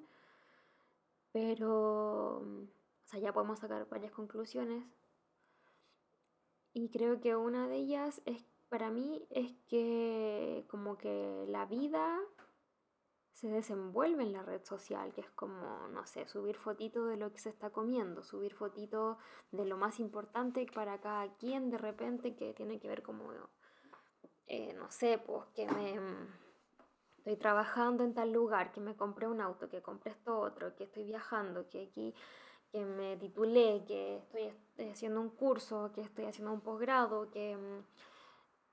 pero 1.33 2.37
o 2.38 3.07
sea, 3.07 3.19
ya 3.19 3.33
podemos 3.33 3.59
sacar 3.59 3.88
varias 3.88 4.12
conclusiones. 4.12 4.85
Y 6.75 6.90
creo 6.90 7.21
que 7.21 7.37
una 7.37 7.69
de 7.69 7.76
ellas 7.76 8.21
es 8.26 8.45
para 8.69 8.90
mí 8.90 9.25
es 9.31 9.52
que 9.69 10.66
como 10.69 10.99
que 10.99 11.45
la 11.49 11.64
vida 11.66 12.21
se 13.31 13.49
desenvuelve 13.49 14.25
en 14.25 14.33
la 14.33 14.43
red 14.43 14.64
social, 14.64 15.12
que 15.12 15.21
es 15.21 15.31
como, 15.31 15.87
no 15.88 16.04
sé, 16.07 16.26
subir 16.26 16.57
fotitos 16.57 17.09
de 17.09 17.16
lo 17.16 17.31
que 17.31 17.38
se 17.38 17.50
está 17.50 17.71
comiendo, 17.71 18.25
subir 18.25 18.54
fotitos 18.54 19.16
de 19.52 19.64
lo 19.64 19.76
más 19.76 20.00
importante 20.00 20.66
para 20.75 21.00
cada 21.00 21.33
quien 21.37 21.71
de 21.71 21.78
repente 21.78 22.35
que 22.35 22.52
tiene 22.54 22.81
que 22.81 22.88
ver 22.88 23.04
como, 23.04 23.31
eh, 24.47 24.73
no 24.75 24.90
sé, 24.90 25.19
pues 25.19 25.45
que 25.54 25.66
me 25.69 25.95
estoy 27.19 27.37
trabajando 27.37 28.02
en 28.02 28.14
tal 28.14 28.33
lugar, 28.33 28.73
que 28.73 28.81
me 28.81 28.97
compré 28.97 29.28
un 29.28 29.40
auto, 29.40 29.69
que 29.69 29.83
compré 29.83 30.11
esto 30.11 30.37
otro, 30.37 30.75
que 30.75 30.85
estoy 30.85 31.04
viajando, 31.04 31.69
que 31.69 31.88
aquí 31.90 32.14
que 32.75 32.85
me 32.85 33.16
titulé, 33.16 33.85
que 33.87 34.16
estoy 34.16 34.88
haciendo 34.90 35.21
un 35.21 35.31
curso, 35.31 35.93
que 35.95 36.00
estoy 36.00 36.25
haciendo 36.25 36.52
un 36.52 36.61
posgrado, 36.61 37.31
que 37.31 37.52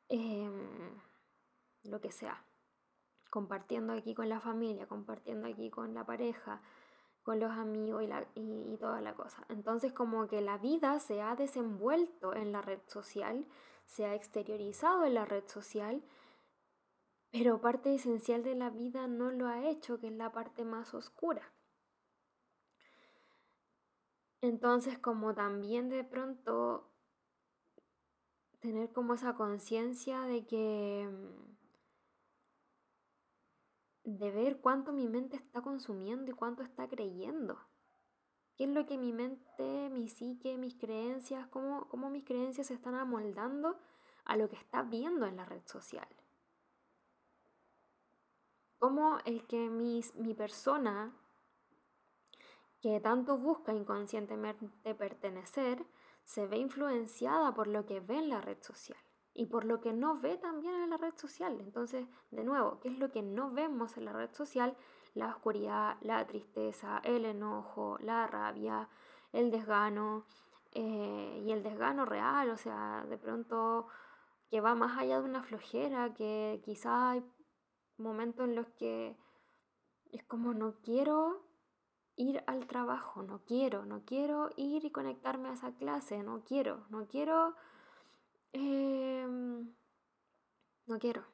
em, 0.09 0.69
lo 1.83 2.01
que 2.01 2.11
sea 2.11 2.43
compartiendo 3.29 3.93
aquí 3.93 4.15
con 4.15 4.27
la 4.27 4.39
familia, 4.39 4.87
compartiendo 4.87 5.47
aquí 5.47 5.69
con 5.69 5.93
la 5.93 6.03
pareja, 6.03 6.63
con 7.21 7.39
los 7.39 7.51
amigos 7.51 8.03
y, 8.33 8.77
toda 8.77 9.01
la 9.01 9.13
cosa. 9.13 9.45
Entonces 9.49 9.93
como 9.93 10.27
que 10.27 10.41
la 10.41 10.57
vida 10.57 10.99
se 10.99 11.21
ha 11.21 11.35
desenvuelto 11.35 12.33
en 12.33 12.51
la 12.51 12.63
red 12.63 12.79
social, 12.87 13.45
se 13.85 14.05
ha 14.05 14.15
exteriorizado 14.15 15.05
en 15.05 15.13
la 15.13 15.25
red 15.25 15.47
social, 15.47 16.03
pero 17.31 17.61
parte 17.61 17.93
esencial 17.93 18.41
de 18.41 18.55
la 18.55 18.71
vida 18.71 19.05
no 19.05 19.29
lo 19.29 19.47
ha 19.47 19.69
hecho, 19.69 19.99
que 19.99 20.07
es 20.07 20.13
la 20.13 20.31
parte 20.31 20.65
más 20.65 20.95
oscura. 20.95 21.53
Entonces 24.41 24.97
como 24.97 25.35
también 25.35 25.89
de 25.89 26.03
pronto 26.03 26.91
tener 28.59 28.91
como 28.91 29.13
esa 29.13 29.35
conciencia 29.35 30.21
de 30.21 30.45
que 30.45 31.09
de 34.03 34.31
ver 34.31 34.59
cuánto 34.59 34.91
mi 34.93 35.07
mente 35.07 35.35
está 35.35 35.61
consumiendo 35.61 36.31
y 36.31 36.33
cuánto 36.33 36.63
está 36.63 36.87
creyendo. 36.87 37.59
¿Qué 38.55 38.65
es 38.65 38.69
lo 38.71 38.85
que 38.85 38.97
mi 38.97 39.13
mente, 39.13 39.89
mi 39.89 40.07
psique, 40.07 40.57
mis 40.57 40.75
creencias, 40.75 41.47
cómo, 41.47 41.87
cómo 41.87 42.09
mis 42.09 42.25
creencias 42.25 42.67
se 42.67 42.73
están 42.73 42.95
amoldando 42.95 43.79
a 44.25 44.37
lo 44.37 44.49
que 44.49 44.55
está 44.55 44.83
viendo 44.83 45.25
en 45.25 45.37
la 45.37 45.45
red 45.45 45.61
social? 45.65 46.07
Cómo 48.79 49.19
el 49.25 49.45
que 49.45 49.69
mi 49.69 50.33
persona, 50.35 51.15
que 52.81 52.99
tanto 52.99 53.37
busca 53.37 53.73
inconscientemente 53.73 54.95
pertenecer, 54.95 55.85
se 56.23 56.47
ve 56.47 56.57
influenciada 56.57 57.53
por 57.53 57.67
lo 57.67 57.85
que 57.85 57.99
ve 57.99 58.17
en 58.17 58.29
la 58.29 58.41
red 58.41 58.57
social 58.61 58.97
y 59.33 59.45
por 59.45 59.65
lo 59.65 59.79
que 59.81 59.93
no 59.93 60.19
ve 60.19 60.37
también 60.37 60.75
en 60.75 60.89
la 60.89 60.97
red 60.97 61.13
social. 61.15 61.59
Entonces, 61.61 62.07
de 62.31 62.43
nuevo, 62.43 62.79
¿qué 62.79 62.89
es 62.89 62.99
lo 62.99 63.11
que 63.11 63.21
no 63.21 63.51
vemos 63.51 63.97
en 63.97 64.05
la 64.05 64.13
red 64.13 64.33
social? 64.33 64.75
La 65.13 65.29
oscuridad, 65.29 65.97
la 66.01 66.25
tristeza, 66.25 67.01
el 67.03 67.25
enojo, 67.25 67.97
la 67.99 68.27
rabia, 68.27 68.89
el 69.31 69.51
desgano 69.51 70.25
eh, 70.73 71.43
y 71.45 71.51
el 71.51 71.63
desgano 71.63 72.05
real, 72.05 72.49
o 72.49 72.57
sea, 72.57 73.05
de 73.07 73.17
pronto 73.17 73.87
que 74.49 74.59
va 74.61 74.75
más 74.75 74.97
allá 74.97 75.19
de 75.19 75.25
una 75.25 75.43
flojera, 75.43 76.13
que 76.13 76.61
quizá 76.63 77.11
hay 77.11 77.23
momentos 77.97 78.45
en 78.45 78.55
los 78.55 78.67
que 78.69 79.17
es 80.11 80.23
como 80.25 80.53
no 80.53 80.75
quiero 80.81 81.50
ir 82.15 82.43
al 82.47 82.67
trabajo, 82.67 83.23
no 83.23 83.43
quiero, 83.45 83.85
no 83.85 84.03
quiero 84.05 84.49
ir 84.55 84.85
y 84.85 84.91
conectarme 84.91 85.49
a 85.49 85.53
esa 85.53 85.73
clase, 85.73 86.23
no 86.23 86.43
quiero, 86.43 86.85
no 86.89 87.07
quiero 87.07 87.55
Em, 88.53 89.73
no 90.85 90.99
quiero. 90.99 91.25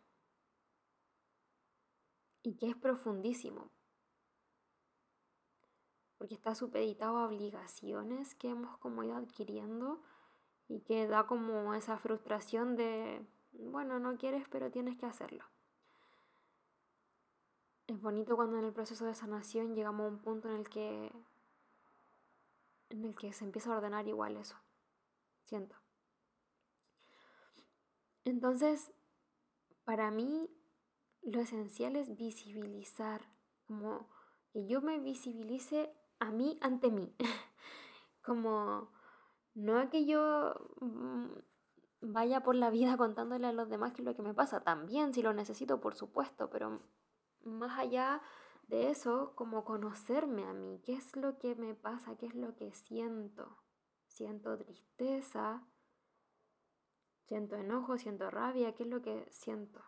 Y 2.43 2.55
que 2.55 2.69
es 2.69 2.75
profundísimo. 2.75 3.71
Porque 6.17 6.35
está 6.35 6.55
supeditado 6.55 7.17
a 7.17 7.27
obligaciones 7.27 8.35
que 8.35 8.49
hemos 8.49 8.77
como 8.77 9.03
ido 9.03 9.15
adquiriendo 9.15 10.01
y 10.67 10.81
que 10.81 11.07
da 11.07 11.27
como 11.27 11.73
esa 11.73 11.97
frustración 11.97 12.75
de, 12.75 13.25
bueno, 13.51 13.99
no 13.99 14.17
quieres, 14.17 14.47
pero 14.49 14.71
tienes 14.71 14.97
que 14.97 15.05
hacerlo. 15.05 15.45
Es 17.87 18.01
bonito 18.01 18.35
cuando 18.35 18.57
en 18.57 18.65
el 18.65 18.73
proceso 18.73 19.05
de 19.05 19.15
sanación 19.15 19.73
llegamos 19.73 20.05
a 20.05 20.09
un 20.09 20.19
punto 20.19 20.49
en 20.49 20.57
el 20.57 20.69
que 20.69 21.11
en 22.89 23.05
el 23.05 23.15
que 23.15 23.33
se 23.33 23.45
empieza 23.45 23.73
a 23.73 23.77
ordenar 23.77 24.07
igual 24.07 24.37
eso. 24.37 24.55
Siento. 25.43 25.75
Entonces, 28.25 28.91
para 29.85 30.11
mí 30.11 30.49
lo 31.21 31.39
esencial 31.39 31.95
es 31.95 32.15
visibilizar, 32.17 33.21
como 33.67 34.07
que 34.51 34.67
yo 34.67 34.81
me 34.81 34.99
visibilice 34.99 35.93
a 36.19 36.31
mí 36.31 36.57
ante 36.61 36.91
mí. 36.91 37.15
como 38.21 38.89
no 39.55 39.89
que 39.89 40.05
yo 40.05 40.53
mm, 40.81 41.27
vaya 42.01 42.43
por 42.43 42.55
la 42.55 42.69
vida 42.69 42.97
contándole 42.97 43.47
a 43.47 43.53
los 43.53 43.69
demás 43.69 43.93
que 43.93 44.01
es 44.01 44.05
lo 44.05 44.15
que 44.15 44.21
me 44.21 44.33
pasa, 44.33 44.61
también 44.61 45.13
si 45.13 45.21
lo 45.21 45.33
necesito, 45.33 45.79
por 45.79 45.95
supuesto, 45.95 46.49
pero 46.49 46.81
más 47.43 47.77
allá 47.79 48.21
de 48.67 48.89
eso, 48.89 49.33
como 49.35 49.63
conocerme 49.63 50.45
a 50.45 50.53
mí, 50.53 50.81
qué 50.83 50.93
es 50.93 51.15
lo 51.15 51.37
que 51.37 51.55
me 51.55 51.73
pasa, 51.73 52.17
qué 52.17 52.25
es 52.25 52.35
lo 52.35 52.55
que 52.55 52.73
siento. 52.73 53.57
Siento 54.07 54.57
tristeza, 54.57 55.65
siento 57.27 57.55
enojo, 57.55 57.97
siento 57.97 58.29
rabia, 58.29 58.73
qué 58.75 58.83
es 58.83 58.89
lo 58.89 59.01
que 59.01 59.27
siento. 59.31 59.83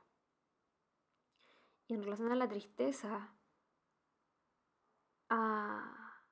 Y 1.88 1.96
en 1.96 2.04
relación 2.04 2.32
a 2.32 2.36
la 2.36 2.48
tristeza, 2.48 3.34
a, 5.30 6.24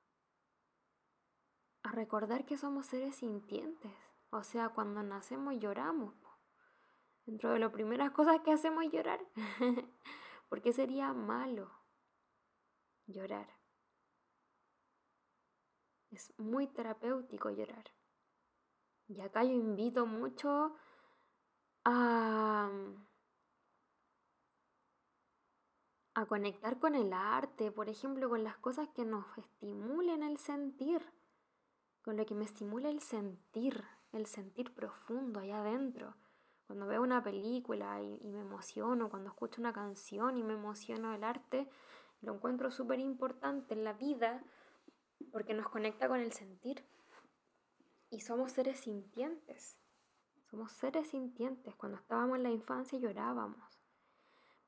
a 1.82 1.92
recordar 1.92 2.44
que 2.44 2.56
somos 2.56 2.86
seres 2.86 3.16
sintientes. 3.16 3.92
O 4.30 4.42
sea, 4.42 4.70
cuando 4.70 5.02
nacemos 5.02 5.58
lloramos. 5.58 6.14
Dentro 7.26 7.50
de 7.50 7.58
las 7.58 7.72
primeras 7.72 8.10
cosas 8.12 8.40
que 8.40 8.52
hacemos 8.52 8.84
es 8.84 8.92
llorar. 8.92 9.20
¿Por 10.48 10.62
qué 10.62 10.72
sería 10.72 11.12
malo 11.12 11.70
llorar? 13.06 13.48
Es 16.10 16.32
muy 16.38 16.66
terapéutico 16.66 17.50
llorar. 17.50 17.84
Y 19.08 19.20
acá 19.20 19.44
yo 19.44 19.52
invito 19.52 20.06
mucho 20.06 20.76
a, 21.84 22.70
a 26.14 26.26
conectar 26.26 26.78
con 26.78 26.94
el 26.94 27.12
arte, 27.12 27.70
por 27.70 27.88
ejemplo, 27.88 28.28
con 28.28 28.42
las 28.42 28.56
cosas 28.58 28.88
que 28.94 29.04
nos 29.04 29.26
estimulen 29.36 30.22
el 30.22 30.38
sentir, 30.38 31.02
con 32.02 32.16
lo 32.16 32.24
que 32.24 32.34
me 32.34 32.44
estimula 32.44 32.88
el 32.88 33.00
sentir, 33.00 33.84
el 34.12 34.26
sentir 34.26 34.74
profundo 34.74 35.40
allá 35.40 35.60
adentro 35.60 36.16
cuando 36.68 36.86
veo 36.86 37.02
una 37.02 37.22
película 37.22 38.02
y, 38.02 38.28
me 38.28 38.40
emociono, 38.40 39.08
cuando 39.08 39.30
escucho 39.30 39.58
una 39.58 39.72
canción 39.72 40.36
y 40.36 40.42
me 40.42 40.52
emociono 40.52 41.14
el 41.14 41.24
arte, 41.24 41.66
lo 42.20 42.34
encuentro 42.34 42.70
súper 42.70 43.00
importante 43.00 43.72
en 43.72 43.84
la 43.84 43.94
vida 43.94 44.44
porque 45.32 45.54
nos 45.54 45.66
conecta 45.70 46.08
con 46.08 46.20
el 46.20 46.30
sentir. 46.30 46.84
Y 48.10 48.20
somos 48.20 48.52
seres 48.52 48.80
sintientes. 48.80 49.78
Somos 50.50 50.70
seres 50.72 51.08
sintientes. 51.08 51.74
Cuando 51.74 51.96
estábamos 51.96 52.36
en 52.36 52.42
la 52.42 52.50
infancia 52.50 52.98
llorábamos. 52.98 53.80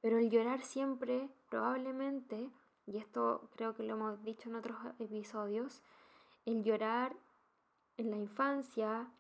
Pero 0.00 0.16
el 0.16 0.30
llorar 0.30 0.62
siempre, 0.62 1.28
probablemente, 1.50 2.50
y 2.86 2.96
esto 2.96 3.50
creo 3.54 3.74
que 3.74 3.82
lo 3.82 3.92
hemos 3.92 4.24
dicho 4.24 4.48
en 4.48 4.56
otros 4.56 4.78
episodios, 4.98 5.82
el 6.46 6.64
llorar 6.64 7.14
en 7.98 8.10
la 8.10 8.16
infancia 8.16 9.12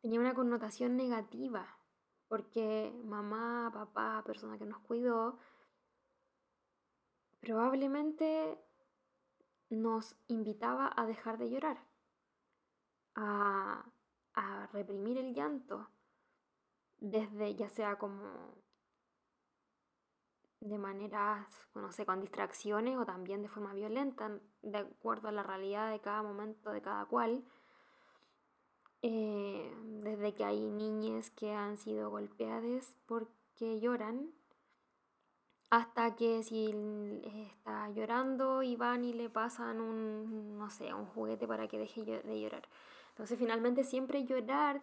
tenía 0.00 0.20
una 0.20 0.34
connotación 0.34 0.96
negativa, 0.96 1.78
porque 2.28 2.92
mamá, 3.04 3.70
papá, 3.72 4.22
persona 4.24 4.58
que 4.58 4.66
nos 4.66 4.80
cuidó, 4.80 5.38
probablemente 7.40 8.58
nos 9.68 10.16
invitaba 10.28 10.92
a 10.94 11.06
dejar 11.06 11.38
de 11.38 11.50
llorar, 11.50 11.86
a, 13.14 13.84
a 14.34 14.66
reprimir 14.72 15.18
el 15.18 15.34
llanto, 15.34 15.88
desde 16.98 17.54
ya 17.54 17.68
sea 17.68 17.96
como 17.96 18.54
de 20.60 20.76
maneras, 20.78 21.46
no 21.74 21.90
sé, 21.90 22.04
con 22.04 22.20
distracciones 22.20 22.98
o 22.98 23.06
también 23.06 23.42
de 23.42 23.48
forma 23.48 23.72
violenta, 23.72 24.38
de 24.62 24.78
acuerdo 24.78 25.28
a 25.28 25.32
la 25.32 25.42
realidad 25.42 25.90
de 25.90 26.00
cada 26.00 26.22
momento, 26.22 26.70
de 26.70 26.82
cada 26.82 27.06
cual. 27.06 27.44
Eh, 29.02 29.72
desde 30.02 30.34
que 30.34 30.44
hay 30.44 30.60
niñas 30.70 31.30
que 31.30 31.52
han 31.52 31.76
sido 31.78 32.10
golpeadas 32.10 32.96
porque 33.06 33.80
lloran, 33.80 34.32
hasta 35.70 36.16
que 36.16 36.42
si 36.42 36.74
está 37.52 37.88
llorando 37.90 38.62
y 38.62 38.76
van 38.76 39.04
y 39.04 39.12
le 39.12 39.30
pasan 39.30 39.80
un, 39.80 40.58
no 40.58 40.68
sé, 40.68 40.92
un 40.92 41.06
juguete 41.06 41.46
para 41.46 41.68
que 41.68 41.78
deje 41.78 42.04
de 42.04 42.40
llorar. 42.40 42.68
Entonces 43.10 43.38
finalmente 43.38 43.84
siempre 43.84 44.24
llorar, 44.24 44.82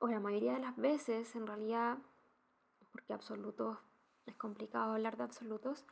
o 0.00 0.08
la 0.08 0.20
mayoría 0.20 0.54
de 0.54 0.60
las 0.60 0.76
veces 0.76 1.34
en 1.34 1.46
realidad, 1.46 1.98
porque 2.92 3.12
absolutos, 3.12 3.78
es 4.26 4.36
complicado 4.36 4.92
hablar 4.92 5.16
de 5.16 5.24
absolutos, 5.24 5.84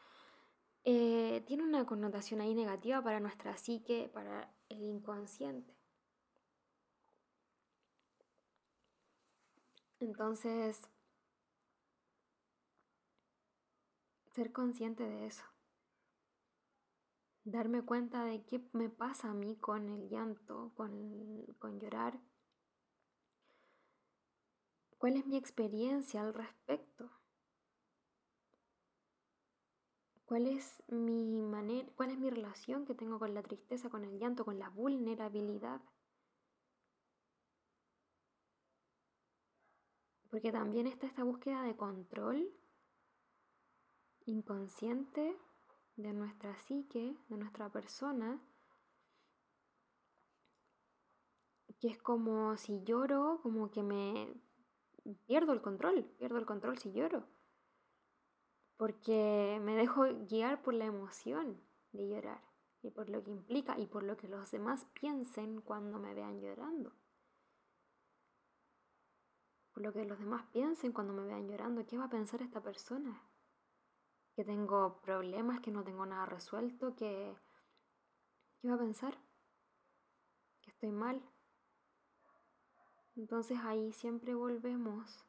eh, 0.85 1.43
tiene 1.47 1.63
una 1.63 1.87
connotación 1.87 2.41
ahí 2.41 2.55
negativa 2.55 3.03
para 3.03 3.21
nuestra 3.21 3.57
psique, 3.57 4.11
para 4.13 4.53
el 4.69 4.83
inconsciente. 4.83 5.82
Entonces, 10.03 10.83
ser 14.33 14.53
consciente 14.53 15.05
de 15.05 15.27
eso. 15.27 15.45
Darme 17.45 17.83
cuenta 17.83 18.25
de 18.25 18.43
qué 18.45 18.61
me 18.73 18.89
pasa 18.89 19.31
a 19.31 19.35
mí 19.35 19.57
con 19.57 19.89
el 19.89 20.09
llanto, 20.09 20.73
con, 20.75 21.47
con 21.61 21.79
llorar. 21.79 22.19
¿Cuál 24.99 25.17
es 25.17 25.27
mi 25.27 25.37
experiencia 25.37 26.23
al 26.23 26.35
respecto? 26.35 27.09
¿Cuál 30.25 30.49
es 30.49 30.83
mi 30.89 31.43
manera, 31.43 31.89
cuál 31.95 32.11
es 32.11 32.19
mi 32.19 32.29
relación 32.29 32.87
que 32.87 32.95
tengo 32.97 33.21
con 33.21 33.35
la 33.35 33.43
tristeza, 33.45 33.89
con 33.89 34.05
el 34.05 34.19
llanto, 34.19 34.45
con 34.45 34.59
la 34.59 34.69
vulnerabilidad? 34.69 35.81
Porque 40.33 40.51
también 40.51 40.87
está 40.87 41.07
esta 41.07 41.25
búsqueda 41.25 41.63
de 41.63 41.77
control 41.77 42.51
inconsciente 44.25 45.37
de 45.97 46.15
nuestra 46.15 46.59
psique, 46.59 47.15
de 47.29 47.37
nuestra 47.37 47.69
persona, 47.69 48.41
que 51.79 51.89
es 51.89 51.99
como 51.99 52.57
si 52.57 52.83
lloro, 52.83 53.41
como 53.43 53.71
que 53.71 53.83
me 53.83 54.33
pierdo 55.27 55.53
el 55.53 55.61
control, 55.61 56.03
pierdo 56.17 56.39
el 56.39 56.47
control 56.47 56.79
si 56.79 56.93
lloro, 56.93 57.27
porque 58.79 59.61
me 59.63 59.77
dejo 59.77 60.05
guiar 60.31 60.63
por 60.63 60.73
la 60.73 60.87
emoción 60.87 61.61
de 61.93 62.09
llorar 62.09 62.43
y 62.81 62.91
por 62.91 63.11
lo 63.11 63.23
que 63.23 63.33
implica 63.33 63.79
y 63.79 63.87
por 63.87 64.03
lo 64.03 64.17
que 64.17 64.29
los 64.29 64.51
demás 64.51 64.87
piensen 64.95 65.61
cuando 65.61 65.99
me 65.99 66.15
vean 66.15 66.41
llorando 66.41 67.02
lo 69.83 69.93
que 69.93 70.05
los 70.05 70.19
demás 70.19 70.45
piensen 70.53 70.93
cuando 70.93 71.13
me 71.13 71.25
vean 71.25 71.49
llorando. 71.49 71.85
¿Qué 71.85 71.99
va 71.99 72.05
a 72.05 72.11
pensar 72.11 72.41
esta 72.41 72.63
persona? 72.63 73.21
Que 74.35 74.45
tengo 74.45 75.01
problemas, 75.03 75.61
que 75.61 75.71
no 75.71 75.85
tengo 75.85 76.07
nada 76.07 76.27
resuelto, 76.27 76.95
que... 76.95 77.37
¿Qué 78.61 78.69
va 78.69 78.77
a 78.77 78.79
pensar? 78.79 79.19
Que 80.63 80.71
estoy 80.71 80.93
mal. 80.93 81.21
Entonces 83.17 83.59
ahí 83.63 83.93
siempre 83.93 84.35
volvemos. 84.35 85.27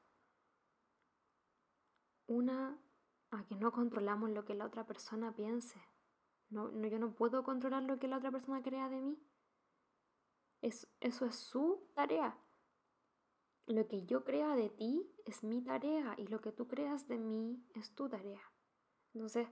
Una, 2.28 2.78
a 3.32 3.44
que 3.46 3.56
no 3.56 3.72
controlamos 3.72 4.30
lo 4.30 4.46
que 4.46 4.54
la 4.54 4.66
otra 4.66 4.86
persona 4.86 5.34
piense. 5.34 5.82
No, 6.50 6.72
yo 6.72 7.00
no 7.00 7.16
puedo 7.16 7.44
controlar 7.44 7.84
lo 7.84 7.98
que 7.98 8.08
la 8.08 8.18
otra 8.18 8.32
persona 8.32 8.62
crea 8.62 8.88
de 8.88 9.02
mí. 9.02 9.20
Es, 10.62 10.88
eso 11.02 11.26
es 11.26 11.36
su 11.36 11.90
tarea. 11.96 12.38
Lo 13.68 13.88
que 13.88 14.06
yo 14.06 14.24
crea 14.24 14.56
de 14.56 14.70
ti 14.70 15.10
es 15.26 15.44
mi 15.44 15.62
tarea 15.62 16.16
y 16.18 16.28
lo 16.28 16.42
que 16.42 16.52
tú 16.52 16.68
creas 16.68 17.08
de 17.08 17.18
mí 17.18 17.64
es 17.76 17.94
tu 17.96 18.10
tarea. 18.10 18.42
Entonces, 19.14 19.48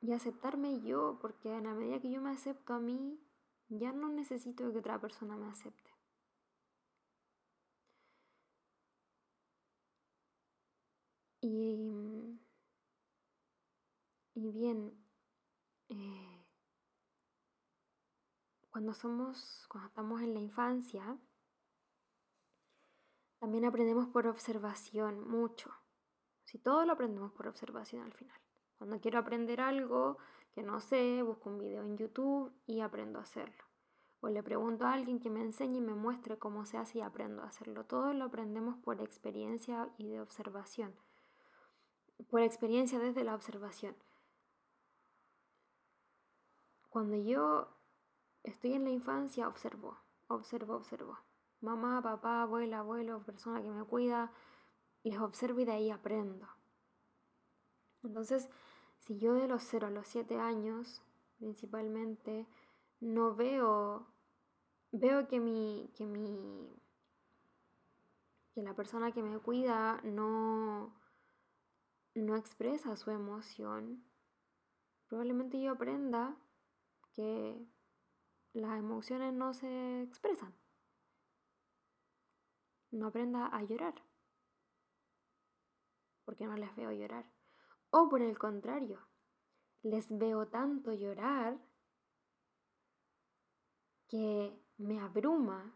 y 0.00 0.12
aceptarme 0.12 0.82
yo, 0.82 1.18
porque 1.20 1.48
en 1.52 1.64
la 1.64 1.74
medida 1.74 1.98
que 2.00 2.10
yo 2.10 2.20
me 2.20 2.30
acepto 2.30 2.74
a 2.74 2.78
mí, 2.78 3.18
ya 3.68 3.92
no 3.92 4.08
necesito 4.08 4.70
que 4.70 4.78
otra 4.78 5.00
persona 5.00 5.36
me 5.36 5.48
acepte. 5.48 5.90
Y, 11.40 12.38
y 14.34 14.50
bien, 14.52 14.92
eh, 15.88 16.23
cuando 18.74 18.92
somos, 18.92 19.64
cuando 19.68 19.86
estamos 19.86 20.20
en 20.20 20.34
la 20.34 20.40
infancia, 20.40 21.16
también 23.38 23.66
aprendemos 23.66 24.08
por 24.08 24.26
observación 24.26 25.28
mucho. 25.28 25.70
Si 26.42 26.58
todo 26.58 26.84
lo 26.84 26.94
aprendemos 26.94 27.30
por 27.30 27.46
observación 27.46 28.02
al 28.02 28.12
final. 28.14 28.36
Cuando 28.76 29.00
quiero 29.00 29.20
aprender 29.20 29.60
algo 29.60 30.18
que 30.56 30.64
no 30.64 30.80
sé, 30.80 31.22
busco 31.22 31.50
un 31.50 31.58
video 31.60 31.84
en 31.84 31.96
YouTube 31.96 32.52
y 32.66 32.80
aprendo 32.80 33.20
a 33.20 33.22
hacerlo. 33.22 33.62
O 34.18 34.28
le 34.28 34.42
pregunto 34.42 34.86
a 34.86 34.92
alguien 34.92 35.20
que 35.20 35.30
me 35.30 35.42
enseñe 35.42 35.76
y 35.76 35.80
me 35.80 35.94
muestre 35.94 36.36
cómo 36.36 36.66
se 36.66 36.76
hace 36.76 36.98
y 36.98 37.02
aprendo 37.02 37.44
a 37.44 37.46
hacerlo. 37.46 37.84
Todo 37.84 38.12
lo 38.12 38.24
aprendemos 38.24 38.76
por 38.78 39.00
experiencia 39.00 39.88
y 39.98 40.08
de 40.08 40.20
observación. 40.20 40.96
Por 42.28 42.40
experiencia 42.40 42.98
desde 42.98 43.22
la 43.22 43.36
observación. 43.36 43.94
Cuando 46.88 47.14
yo 47.14 47.83
estoy 48.44 48.74
en 48.74 48.84
la 48.84 48.90
infancia, 48.90 49.48
observo, 49.48 49.98
observo, 50.28 50.76
observo. 50.76 51.18
Mamá, 51.60 52.00
papá, 52.02 52.42
abuela, 52.42 52.80
abuelo, 52.80 53.24
persona 53.24 53.62
que 53.62 53.70
me 53.70 53.84
cuida, 53.84 54.32
les 55.02 55.18
observo 55.18 55.60
y 55.60 55.64
de 55.64 55.72
ahí 55.72 55.90
aprendo. 55.90 56.46
Entonces, 58.02 58.48
si 58.98 59.18
yo 59.18 59.34
de 59.34 59.48
los 59.48 59.62
0 59.64 59.86
a 59.88 59.90
los 59.90 60.06
7 60.06 60.38
años, 60.38 61.02
principalmente, 61.38 62.46
no 63.00 63.34
veo, 63.34 64.06
veo 64.92 65.26
que 65.26 65.40
mi, 65.40 65.90
que 65.96 66.06
mi, 66.06 66.70
que 68.54 68.62
la 68.62 68.74
persona 68.74 69.12
que 69.12 69.22
me 69.22 69.38
cuida 69.38 70.00
no, 70.04 70.94
no 72.14 72.36
expresa 72.36 72.96
su 72.96 73.10
emoción, 73.10 74.04
probablemente 75.08 75.60
yo 75.60 75.72
aprenda 75.72 76.36
que 77.14 77.66
las 78.54 78.78
emociones 78.78 79.34
no 79.34 79.52
se 79.52 80.02
expresan. 80.02 80.54
No 82.90 83.08
aprenda 83.08 83.46
a 83.46 83.62
llorar, 83.64 83.94
porque 86.24 86.46
no 86.46 86.56
les 86.56 86.74
veo 86.76 86.92
llorar. 86.92 87.28
O 87.90 88.08
por 88.08 88.22
el 88.22 88.38
contrario, 88.38 89.00
les 89.82 90.16
veo 90.16 90.46
tanto 90.46 90.92
llorar 90.92 91.58
que 94.08 94.56
me 94.78 95.00
abruma 95.00 95.74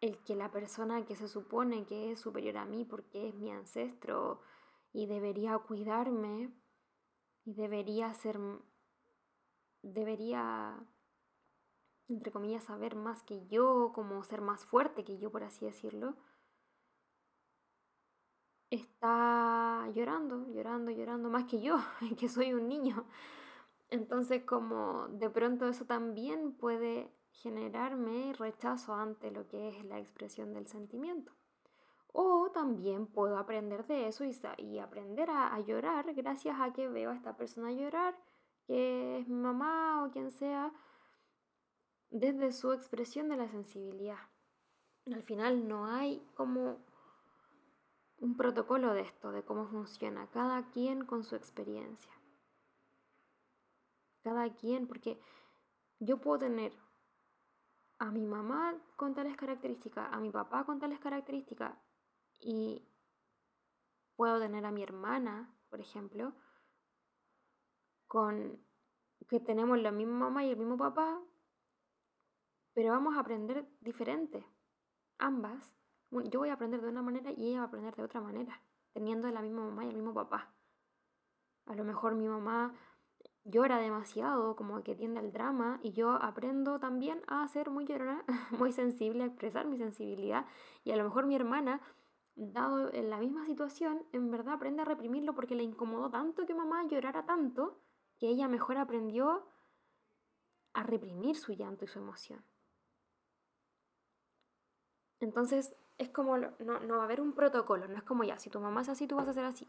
el 0.00 0.22
que 0.24 0.34
la 0.34 0.50
persona 0.50 1.04
que 1.04 1.16
se 1.16 1.28
supone 1.28 1.84
que 1.86 2.12
es 2.12 2.20
superior 2.20 2.58
a 2.58 2.64
mí 2.64 2.84
porque 2.84 3.28
es 3.28 3.34
mi 3.34 3.50
ancestro 3.50 4.40
y 4.92 5.06
debería 5.06 5.58
cuidarme 5.58 6.52
y 7.44 7.54
debería 7.54 8.12
ser 8.14 8.38
debería 9.82 10.78
entre 12.08 12.32
comillas 12.32 12.64
saber 12.64 12.96
más 12.96 13.22
que 13.22 13.46
yo, 13.46 13.92
como 13.94 14.22
ser 14.24 14.40
más 14.40 14.64
fuerte 14.64 15.04
que 15.04 15.18
yo 15.18 15.30
por 15.30 15.44
así 15.44 15.64
decirlo 15.64 16.16
está 18.70 19.88
llorando, 19.94 20.46
llorando, 20.52 20.92
llorando 20.92 21.28
más 21.28 21.44
que 21.44 21.60
yo, 21.60 21.76
que 22.18 22.28
soy 22.28 22.52
un 22.54 22.68
niño. 22.68 23.04
Entonces 23.90 24.44
como 24.44 25.08
de 25.08 25.28
pronto 25.28 25.68
eso 25.68 25.84
también 25.84 26.52
puede 26.52 27.12
generarme 27.32 28.32
rechazo 28.38 28.94
ante 28.94 29.30
lo 29.30 29.48
que 29.48 29.68
es 29.68 29.84
la 29.84 29.98
expresión 29.98 30.52
del 30.52 30.66
sentimiento. 30.68 31.32
O 32.12 32.50
también 32.50 33.06
puedo 33.06 33.38
aprender 33.38 33.86
de 33.86 34.08
eso 34.08 34.24
y, 34.24 34.78
aprender 34.78 35.30
a, 35.30 35.54
a, 35.54 35.60
llorar 35.60 36.12
gracias 36.14 36.60
a 36.60 36.72
que 36.72 36.88
veo 36.88 37.10
a 37.10 37.14
esta 37.14 37.36
persona 37.36 37.72
llorar, 37.72 38.16
que 38.70 39.18
es 39.18 39.26
mi 39.26 39.34
mamá 39.34 40.04
o 40.04 40.12
quien 40.12 40.30
sea, 40.30 40.72
desde 42.08 42.52
su 42.52 42.72
expresión 42.72 43.28
de 43.28 43.36
la 43.36 43.48
sensibilidad. 43.48 44.28
Al 45.06 45.24
final 45.24 45.66
no 45.66 45.86
hay 45.86 46.24
como 46.34 46.78
un 48.18 48.36
protocolo 48.36 48.94
de 48.94 49.00
esto, 49.00 49.32
de 49.32 49.42
cómo 49.42 49.66
funciona, 49.66 50.30
cada 50.30 50.70
quien 50.70 51.04
con 51.04 51.24
su 51.24 51.34
experiencia. 51.34 52.12
Cada 54.22 54.54
quien, 54.54 54.86
porque 54.86 55.20
yo 55.98 56.18
puedo 56.18 56.38
tener 56.38 56.72
a 57.98 58.12
mi 58.12 58.24
mamá 58.24 58.80
con 58.94 59.16
tales 59.16 59.36
características, 59.36 60.12
a 60.12 60.20
mi 60.20 60.30
papá 60.30 60.64
con 60.64 60.78
tales 60.78 61.00
características, 61.00 61.76
y 62.38 62.86
puedo 64.14 64.38
tener 64.38 64.64
a 64.64 64.70
mi 64.70 64.84
hermana, 64.84 65.52
por 65.70 65.80
ejemplo, 65.80 66.34
con 68.10 68.58
que 69.28 69.38
tenemos 69.38 69.78
la 69.78 69.92
misma 69.92 70.18
mamá 70.18 70.44
y 70.44 70.50
el 70.50 70.56
mismo 70.56 70.76
papá, 70.76 71.22
pero 72.74 72.90
vamos 72.90 73.16
a 73.16 73.20
aprender 73.20 73.68
diferente, 73.80 74.44
ambas, 75.16 75.72
yo 76.10 76.40
voy 76.40 76.48
a 76.48 76.54
aprender 76.54 76.80
de 76.80 76.88
una 76.88 77.02
manera 77.02 77.30
y 77.30 77.50
ella 77.50 77.58
va 77.58 77.64
a 77.66 77.68
aprender 77.68 77.94
de 77.94 78.02
otra 78.02 78.20
manera, 78.20 78.60
teniendo 78.92 79.30
la 79.30 79.42
misma 79.42 79.64
mamá 79.64 79.84
y 79.84 79.90
el 79.90 79.94
mismo 79.94 80.12
papá. 80.12 80.52
A 81.66 81.76
lo 81.76 81.84
mejor 81.84 82.16
mi 82.16 82.26
mamá 82.26 82.74
llora 83.44 83.78
demasiado, 83.78 84.56
como 84.56 84.82
que 84.82 84.96
tiende 84.96 85.20
al 85.20 85.30
drama, 85.30 85.78
y 85.80 85.92
yo 85.92 86.10
aprendo 86.10 86.80
también 86.80 87.22
a 87.28 87.46
ser 87.46 87.70
muy 87.70 87.84
llorona, 87.84 88.24
muy 88.58 88.72
sensible, 88.72 89.22
a 89.22 89.26
expresar 89.26 89.66
mi 89.68 89.78
sensibilidad, 89.78 90.46
y 90.82 90.90
a 90.90 90.96
lo 90.96 91.04
mejor 91.04 91.26
mi 91.26 91.36
hermana, 91.36 91.80
dado 92.34 92.92
en 92.92 93.08
la 93.08 93.18
misma 93.18 93.46
situación, 93.46 94.04
en 94.10 94.32
verdad 94.32 94.54
aprende 94.54 94.82
a 94.82 94.84
reprimirlo 94.84 95.32
porque 95.32 95.54
le 95.54 95.62
incomodó 95.62 96.10
tanto 96.10 96.44
que 96.44 96.56
mamá 96.56 96.84
llorara 96.88 97.24
tanto, 97.24 97.78
que 98.20 98.28
ella 98.28 98.46
mejor 98.46 98.76
aprendió 98.76 99.42
a 100.74 100.82
reprimir 100.82 101.36
su 101.36 101.54
llanto 101.54 101.84
y 101.84 101.88
su 101.88 101.98
emoción. 101.98 102.44
Entonces, 105.18 105.74
es 105.98 106.10
como, 106.10 106.36
no, 106.36 106.52
no 106.58 106.96
va 106.96 107.02
a 107.02 107.04
haber 107.04 107.20
un 107.20 107.32
protocolo, 107.32 107.88
no 107.88 107.96
es 107.96 108.02
como 108.02 108.22
ya, 108.24 108.38
si 108.38 108.50
tu 108.50 108.60
mamá 108.60 108.82
es 108.82 108.90
así, 108.90 109.06
tú 109.06 109.16
vas 109.16 109.26
a 109.26 109.32
ser 109.32 109.44
así. 109.44 109.66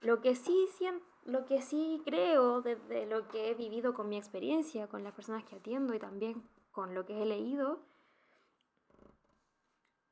Lo 0.00 0.20
que 0.20 0.34
sí, 0.34 0.68
lo 1.24 1.44
que 1.44 1.62
sí 1.62 2.02
creo 2.04 2.60
desde 2.60 3.06
lo 3.06 3.28
que 3.28 3.50
he 3.50 3.54
vivido 3.54 3.94
con 3.94 4.08
mi 4.08 4.16
experiencia, 4.16 4.88
con 4.88 5.02
las 5.04 5.14
personas 5.14 5.44
que 5.44 5.56
atiendo 5.56 5.94
y 5.94 5.98
también 5.98 6.48
con 6.72 6.94
lo 6.94 7.06
que 7.06 7.22
he 7.22 7.26
leído, 7.26 7.80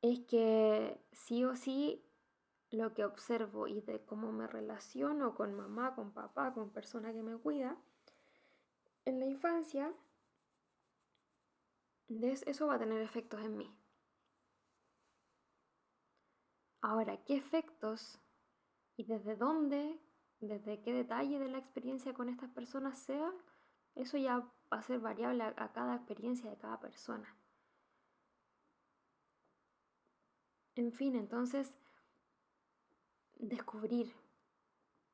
es 0.01 0.19
que 0.21 0.99
sí 1.11 1.43
o 1.43 1.55
sí 1.55 2.03
lo 2.71 2.93
que 2.93 3.05
observo 3.05 3.67
y 3.67 3.81
de 3.81 4.03
cómo 4.05 4.31
me 4.31 4.47
relaciono 4.47 5.35
con 5.35 5.53
mamá, 5.55 5.95
con 5.95 6.11
papá, 6.11 6.53
con 6.53 6.71
persona 6.71 7.13
que 7.13 7.23
me 7.23 7.37
cuida, 7.37 7.77
en 9.05 9.19
la 9.19 9.25
infancia, 9.25 9.93
eso 12.09 12.67
va 12.67 12.75
a 12.75 12.79
tener 12.79 13.01
efectos 13.01 13.41
en 13.41 13.57
mí. 13.57 13.73
Ahora, 16.81 17.17
¿qué 17.23 17.35
efectos 17.35 18.19
y 18.95 19.05
desde 19.05 19.35
dónde, 19.35 19.99
desde 20.39 20.81
qué 20.81 20.93
detalle 20.93 21.39
de 21.39 21.49
la 21.49 21.57
experiencia 21.57 22.13
con 22.13 22.29
estas 22.29 22.49
personas 22.51 22.99
sea? 22.99 23.33
Eso 23.95 24.17
ya 24.17 24.39
va 24.71 24.77
a 24.77 24.81
ser 24.81 24.99
variable 24.99 25.43
a, 25.43 25.71
cada 25.71 25.95
experiencia 25.95 26.49
de 26.49 26.57
cada 26.57 26.79
persona. 26.79 27.35
En 30.75 30.93
fin, 30.93 31.15
entonces, 31.15 31.75
descubrir 33.39 34.13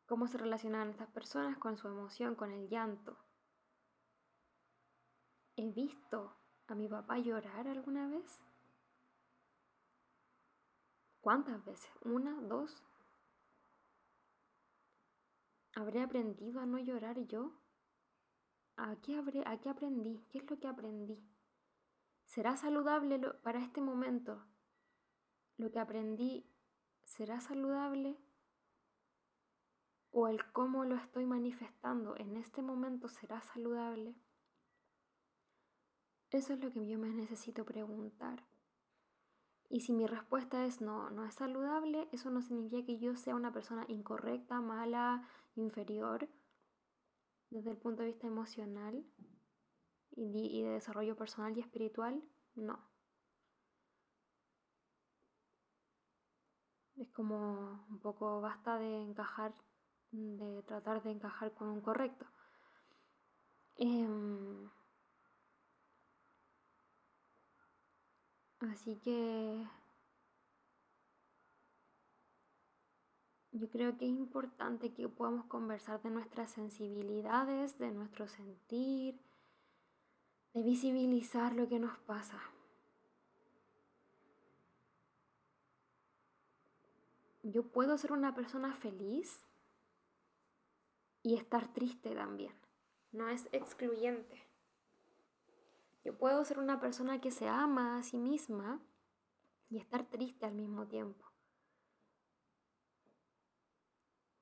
cómo 0.06 0.28
se 0.28 0.38
relacionan 0.38 0.90
estas 0.90 1.10
personas 1.10 1.58
con 1.58 1.78
su 1.78 1.88
emoción, 1.88 2.36
con 2.36 2.52
el 2.52 2.68
llanto. 2.70 3.18
¿He 5.56 5.72
visto 5.72 6.36
a 6.68 6.76
mi 6.76 6.88
papá 6.88 7.20
llorar 7.20 7.68
alguna 7.68 8.08
vez? 8.08 8.42
¿Cuántas 11.22 11.64
veces? 11.64 11.92
¿Una? 12.02 12.42
¿Dos? 12.42 12.84
¿Habré 15.76 16.02
aprendido 16.02 16.60
a 16.60 16.66
no 16.66 16.80
llorar 16.80 17.20
yo? 17.28 17.54
¿A 18.76 18.96
qué, 18.98 19.16
habré, 19.16 19.44
¿A 19.46 19.60
qué 19.60 19.70
aprendí? 19.70 20.26
¿Qué 20.30 20.40
es 20.40 20.50
lo 20.50 20.60
que 20.60 20.68
aprendí? 20.68 21.24
¿Será 22.26 22.58
saludable 22.58 23.20
para 23.44 23.60
este 23.60 23.82
momento? 23.82 24.46
¿Lo 25.58 25.72
que 25.72 25.80
aprendí 25.80 26.53
será 27.04 27.40
saludable? 27.42 28.18
¿O 30.12 30.28
el 30.28 30.52
cómo 30.52 30.86
lo 30.86 30.96
estoy 30.96 31.26
manifestando 31.26 32.16
en 32.18 32.38
este 32.38 32.62
momento 32.62 33.10
será 33.10 33.42
saludable? 33.42 34.16
Eso 36.30 36.54
es 36.54 36.60
lo 36.60 36.72
que 36.72 36.88
yo 36.88 36.98
me 36.98 37.10
necesito 37.10 37.66
preguntar. 37.66 38.44
Y 39.70 39.82
si 39.82 39.92
mi 39.92 40.06
respuesta 40.06 40.66
es 40.66 40.82
no, 40.82 41.10
no 41.10 41.26
es 41.26 41.34
saludable, 41.34 42.08
eso 42.12 42.30
no 42.30 42.42
significa 42.42 42.86
que 42.86 43.00
yo 43.00 43.16
sea 43.16 43.36
una 43.36 43.52
persona 43.52 43.86
incorrecta, 43.88 44.62
mala, 44.62 45.28
inferior, 45.56 46.30
desde 47.50 47.72
el 47.72 47.78
punto 47.78 48.02
de 48.02 48.10
vista 48.10 48.28
emocional 48.28 49.06
y 50.16 50.62
de 50.62 50.70
desarrollo 50.70 51.16
personal 51.16 51.58
y 51.58 51.62
espiritual, 51.62 52.24
no. 52.56 52.93
Es 57.04 57.10
como 57.10 57.86
un 57.90 58.00
poco 58.00 58.40
basta 58.40 58.80
de 58.80 59.02
encajar, 59.04 59.54
de 60.12 60.64
tratar 60.64 61.04
de 61.04 61.12
encajar 61.12 61.54
con 61.54 61.68
un 61.68 61.82
correcto. 61.82 62.26
Em, 63.76 64.70
así 68.72 68.96
que 69.04 69.68
yo 73.52 73.70
creo 73.70 73.98
que 73.98 74.06
es 74.06 74.12
importante 74.12 74.94
que 74.94 75.10
podamos 75.10 75.46
conversar 75.48 76.02
de 76.04 76.10
nuestras 76.10 76.52
sensibilidades, 76.52 77.78
de 77.80 77.92
nuestro 77.92 78.30
sentir, 78.30 79.20
de 80.54 80.64
visibilizar 80.64 81.54
lo 81.54 81.68
que 81.68 81.80
nos 81.80 81.98
pasa. 81.98 82.53
Yo 87.44 87.64
puedo 87.64 87.98
ser 87.98 88.14
una 88.14 88.34
persona 88.34 88.74
feliz 88.74 89.44
y 91.22 91.36
estar 91.36 91.74
triste 91.74 92.16
también. 92.16 92.54
No 93.12 93.28
es 93.28 93.50
excluyente. 93.52 94.48
Yo 96.06 96.18
puedo 96.18 96.46
ser 96.46 96.58
una 96.58 96.80
persona 96.80 97.20
que 97.20 97.32
se 97.32 97.50
ama 97.50 97.98
a 97.98 98.04
sí 98.04 98.18
misma 98.18 98.82
y 99.70 99.78
estar 99.78 100.10
triste 100.10 100.46
al 100.46 100.54
mismo 100.54 100.88
tiempo. 100.88 101.26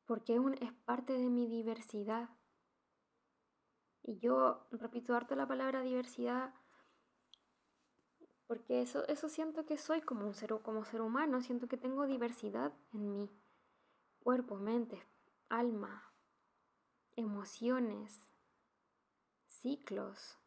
Porque 0.06 0.40
es 0.60 0.72
parte 0.86 1.14
de 1.14 1.30
mi 1.30 1.48
diversidad. 1.48 2.30
Y 4.04 4.20
yo 4.20 4.68
repito 4.72 5.16
harto 5.16 5.36
la 5.36 5.48
palabra 5.48 5.82
diversidad 5.82 6.54
porque 8.52 8.82
eso, 8.82 9.08
eso 9.08 9.30
siento 9.30 9.66
que 9.66 9.78
soy 9.78 10.02
como 10.02 10.28
un 10.28 10.34
ser, 10.34 10.54
como 10.62 10.84
ser 10.84 11.02
humano, 11.02 11.40
siento 11.40 11.70
que 11.70 11.78
tengo 11.78 12.06
diversidad 12.06 12.74
en 12.92 13.14
mí. 13.14 13.30
Cuerpo, 14.20 14.58
mente, 14.58 15.02
alma, 15.48 16.12
emociones, 17.16 18.30
ciclos, 19.46 20.38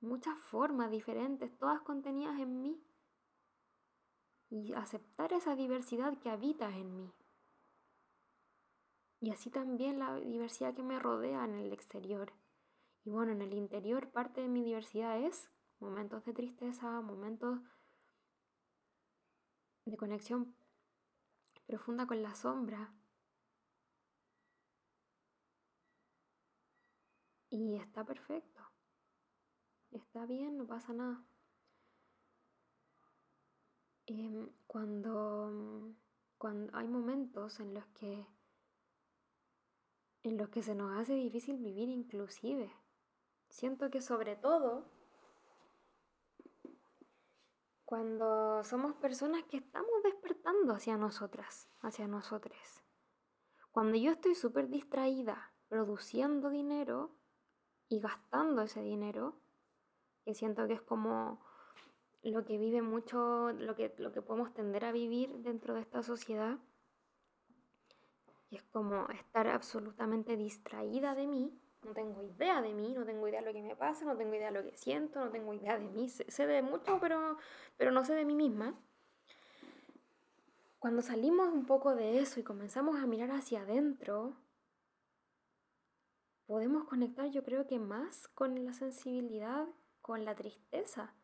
muchas 0.00 0.38
formas 0.38 0.90
diferentes, 0.90 1.54
todas 1.58 1.82
contenidas 1.82 2.40
en 2.40 2.62
mí. 2.62 2.82
Y 4.48 4.72
aceptar 4.72 5.34
esa 5.34 5.54
diversidad 5.54 6.16
que 6.16 6.30
habita 6.30 6.74
en 6.74 6.96
mí. 6.96 7.12
Y 9.20 9.32
así 9.32 9.50
también 9.50 9.98
la 9.98 10.14
diversidad 10.14 10.72
que 10.72 10.82
me 10.82 10.98
rodea 10.98 11.44
en 11.44 11.56
el 11.56 11.74
exterior. 11.74 12.32
Y 13.04 13.10
bueno, 13.10 13.32
en 13.32 13.42
el 13.42 13.52
interior 13.52 14.10
parte 14.12 14.40
de 14.40 14.48
mi 14.48 14.64
diversidad 14.64 15.20
es 15.20 15.50
momentos 15.80 16.24
de 16.24 16.32
tristeza, 16.32 17.00
momentos 17.00 17.60
de 19.84 19.96
conexión 19.96 20.54
profunda 21.66 22.06
con 22.06 22.22
la 22.22 22.34
sombra. 22.34 22.92
Y 27.50 27.76
está 27.76 28.04
perfecto. 28.04 28.62
Está 29.90 30.26
bien, 30.26 30.58
no 30.58 30.66
pasa 30.66 30.92
nada. 30.92 31.24
Em, 34.06 34.48
cuando, 34.66 35.94
cuando 36.38 36.76
hay 36.76 36.86
momentos 36.86 37.58
en 37.60 37.74
los 37.74 37.86
que 37.86 38.26
en 40.22 40.36
los 40.36 40.48
que 40.48 40.62
se 40.62 40.74
nos 40.74 40.98
hace 40.98 41.14
difícil 41.14 41.56
vivir 41.56 41.88
inclusive. 41.88 42.72
Siento 43.48 43.90
que 43.90 44.00
sobre 44.02 44.34
todo 44.34 44.90
cuando 47.86 48.64
somos 48.64 48.94
personas 48.94 49.44
que 49.44 49.58
estamos 49.58 50.02
despertando 50.02 50.74
hacia 50.74 50.96
nosotras, 50.96 51.70
hacia 51.80 52.08
nosotros. 52.08 52.58
Cuando 53.70 53.96
yo 53.96 54.10
estoy 54.10 54.34
súper 54.34 54.68
distraída 54.68 55.52
produciendo 55.68 56.50
dinero 56.50 57.16
y 57.88 58.00
gastando 58.00 58.62
ese 58.62 58.82
dinero, 58.82 59.40
que 60.24 60.34
siento 60.34 60.66
que 60.66 60.74
es 60.74 60.82
como 60.82 61.40
lo 62.22 62.44
que 62.44 62.58
vive 62.58 62.82
mucho, 62.82 63.52
lo 63.52 63.76
que, 63.76 63.94
lo 63.98 64.12
que 64.12 64.20
podemos 64.20 64.52
tender 64.52 64.84
a 64.84 64.90
vivir 64.90 65.38
dentro 65.38 65.74
de 65.74 65.82
esta 65.82 66.02
sociedad, 66.02 66.58
y 68.50 68.56
es 68.56 68.64
como 68.64 69.08
estar 69.10 69.46
absolutamente 69.46 70.36
distraída 70.36 71.14
de 71.14 71.28
mí, 71.28 71.60
no 71.86 71.94
tengo 71.94 72.22
idea 72.22 72.60
de 72.60 72.74
mí, 72.74 72.92
no 72.94 73.04
tengo 73.04 73.28
idea 73.28 73.40
de 73.40 73.46
lo 73.46 73.52
que 73.52 73.62
me 73.62 73.76
pasa, 73.76 74.04
no 74.04 74.16
tengo 74.16 74.34
idea 74.34 74.50
de 74.50 74.60
lo 74.60 74.68
que 74.68 74.76
siento, 74.76 75.24
no 75.24 75.30
tengo 75.30 75.54
idea 75.54 75.78
de 75.78 75.88
mí, 75.88 76.08
sé, 76.08 76.46
de 76.46 76.62
mucho, 76.62 76.98
pero, 77.00 77.38
pero 77.76 77.92
no 77.92 78.04
sé 78.04 78.14
de 78.14 78.24
mí 78.24 78.34
misma. 78.34 78.74
Cuando 80.80 81.02
salimos 81.02 81.48
un 81.48 81.64
poco 81.64 81.94
de 81.94 82.18
eso 82.18 82.40
y 82.40 82.42
comenzamos 82.42 82.96
a 83.00 83.06
mirar 83.06 83.30
hacia 83.30 83.62
adentro, 83.62 84.36
podemos 86.46 86.84
conectar 86.84 87.30
yo 87.30 87.42
creo 87.44 87.66
que 87.66 87.78
más 87.78 88.28
con 88.28 88.64
la 88.64 88.72
sensibilidad, 88.72 89.66
con 90.02 90.24
la 90.24 90.34
tristeza. 90.34 91.14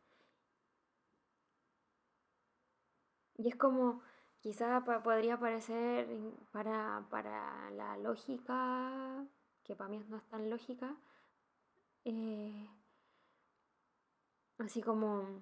Y 3.36 3.48
es 3.48 3.56
como, 3.56 4.02
quizá 4.40 4.84
podría 4.84 5.38
parecer 5.40 6.08
para, 6.52 7.04
para 7.10 7.70
la 7.72 7.96
lógica 7.96 9.26
que 9.72 9.76
para 9.76 9.88
mí 9.88 10.04
no 10.08 10.18
es 10.18 10.28
tan 10.28 10.50
lógica. 10.50 10.94
Eh, 12.04 12.68
así 14.58 14.82
como, 14.82 15.40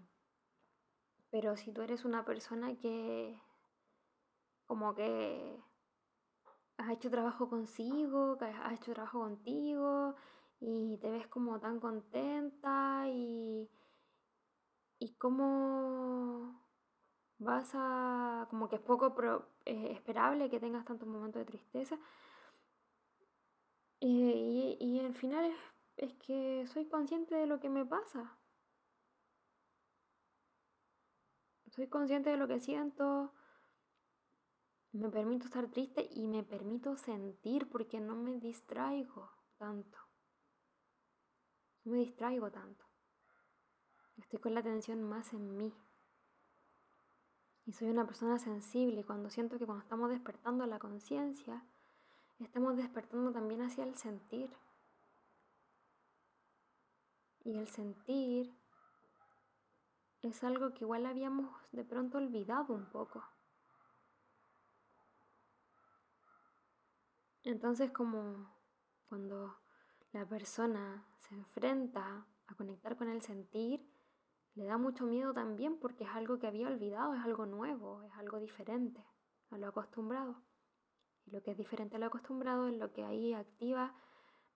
pero 1.31 1.57
si 1.57 1.73
tú 1.73 1.83
eres 1.83 2.05
una 2.05 2.25
persona 2.25 2.77
que 2.77 3.41
como 4.67 4.95
que 4.95 5.61
has 6.77 6.91
hecho 6.91 7.11
trabajo 7.11 7.49
consigo, 7.49 8.39
que 8.39 8.45
has 8.45 8.75
hecho 8.75 8.93
trabajo 8.93 9.19
contigo 9.19 10.15
y 10.61 10.97
te 10.99 11.11
ves 11.11 11.27
como 11.27 11.59
tan 11.59 11.81
contenta 11.81 13.07
y, 13.09 13.69
y 15.01 15.15
cómo 15.15 16.55
vas 17.39 17.73
a, 17.75 18.47
como 18.49 18.69
que 18.69 18.77
es 18.77 18.83
poco 18.83 19.13
eh, 19.65 19.89
esperable 19.91 20.49
que 20.51 20.61
tengas 20.61 20.85
tantos 20.85 21.09
momentos 21.09 21.41
de 21.41 21.47
tristeza, 21.47 21.99
y, 24.01 24.77
y 24.81 25.01
al 25.01 25.15
final 25.15 25.45
es, 25.45 25.57
es 25.97 26.15
que 26.15 26.67
soy 26.67 26.87
consciente 26.87 27.35
de 27.35 27.47
lo 27.47 27.61
que 27.61 27.69
me 27.69 27.85
pasa. 27.85 28.39
Soy 31.71 31.89
consciente 31.89 32.31
de 32.31 32.37
lo 32.37 32.49
que 32.49 32.61
siento. 32.61 33.33
Me 34.93 35.09
permito 35.09 35.45
estar 35.45 35.69
triste 35.71 36.09
y 36.11 36.27
me 36.27 36.43
permito 36.43 36.97
sentir 36.97 37.69
porque 37.71 38.01
no 38.01 38.17
me 38.17 38.41
distraigo 38.41 39.31
tanto. 39.57 39.99
No 41.85 41.93
me 41.93 41.99
distraigo 41.99 42.51
tanto. 42.51 42.85
Estoy 44.17 44.41
con 44.41 44.55
la 44.55 44.61
atención 44.61 45.03
más 45.03 45.33
en 45.33 45.57
mí. 45.57 45.73
Y 47.67 47.73
soy 47.73 47.89
una 47.89 48.07
persona 48.07 48.39
sensible 48.39 49.05
cuando 49.05 49.31
siento 49.31 49.59
que 49.59 49.67
cuando 49.67 49.83
estamos 49.83 50.11
despertando 50.11 50.67
la 50.67 50.79
conciencia, 50.79 51.65
estamos 52.41 52.77
despertando 52.77 53.33
también 53.33 53.63
hacia 53.63 53.85
el 53.85 53.95
sentir. 53.97 54.51
Y 57.45 57.57
el 57.59 57.69
sentir 57.69 58.55
es 60.23 60.45
algo 60.45 60.73
que 60.75 60.85
igual 60.85 61.07
habíamos 61.07 61.51
de 61.73 61.85
pronto 61.85 62.19
olvidado 62.19 62.75
un 62.75 62.87
poco. 62.87 63.25
Entonces 67.43 67.91
como 67.91 68.55
cuando 69.09 69.57
la 70.13 70.27
persona 70.27 71.07
se 71.21 71.35
enfrenta 71.35 72.27
a 72.47 72.55
conectar 72.55 72.97
con 72.97 73.09
el 73.09 73.23
sentir, 73.23 73.89
le 74.55 74.65
da 74.65 74.77
mucho 74.77 75.07
miedo 75.07 75.33
también 75.33 75.79
porque 75.79 76.05
es 76.05 76.11
algo 76.11 76.39
que 76.39 76.47
había 76.47 76.69
olvidado, 76.69 77.15
es 77.15 77.25
algo 77.25 77.47
nuevo, 77.47 78.03
es 78.03 78.13
algo 78.15 78.39
diferente 78.39 79.05
a 79.51 79.59
lo 79.59 79.69
acostumbrado. 79.69 80.43
Lo 81.31 81.43
que 81.43 81.53
es 81.53 81.57
diferente 81.57 81.97
a 81.97 81.99
lo 81.99 82.07
acostumbrado 82.07 82.69
es 82.69 82.77
lo 82.77 82.93
que 82.93 83.05
ahí 83.05 83.35
activa 83.35 83.95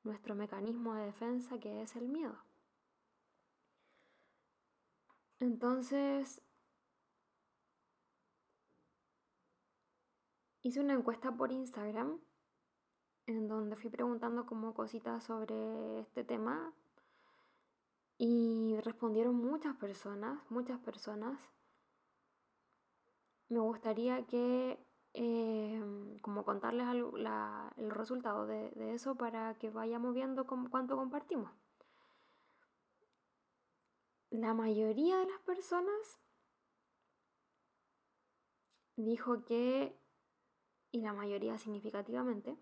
nuestro 0.02 0.34
mecanismo 0.34 0.94
de 0.94 1.06
defensa 1.06 1.58
que 1.58 1.82
es 1.82 1.96
el 1.96 2.08
miedo. 2.08 2.36
Entonces, 5.38 6.42
hice 10.62 10.80
una 10.80 10.94
encuesta 10.94 11.30
por 11.32 11.52
Instagram 11.52 12.20
en 13.26 13.48
donde 13.48 13.76
fui 13.76 13.90
preguntando 13.90 14.46
como 14.46 14.74
cositas 14.74 15.24
sobre 15.24 16.00
este 16.00 16.24
tema 16.24 16.74
y 18.18 18.76
respondieron 18.82 19.34
muchas 19.34 19.76
personas, 19.76 20.38
muchas 20.50 20.78
personas. 20.80 21.38
Me 23.48 23.60
gustaría 23.60 24.26
que 24.26 24.78
Em, 25.16 26.18
como 26.18 26.44
contarles 26.44 26.88
el 26.88 27.90
resultado 27.90 28.46
de, 28.46 28.72
eso 28.94 29.14
para 29.14 29.54
que 29.54 29.70
vayamos 29.70 30.12
viendo 30.12 30.44
cuánto 30.44 30.96
compartimos. 30.96 31.52
La 34.30 34.54
mayoría 34.54 35.16
de 35.18 35.26
las 35.26 35.38
personas 35.42 36.18
dijo 38.96 39.44
que, 39.44 39.96
y 40.90 41.00
la 41.00 41.12
mayoría 41.12 41.58
significativamente, 41.58 42.58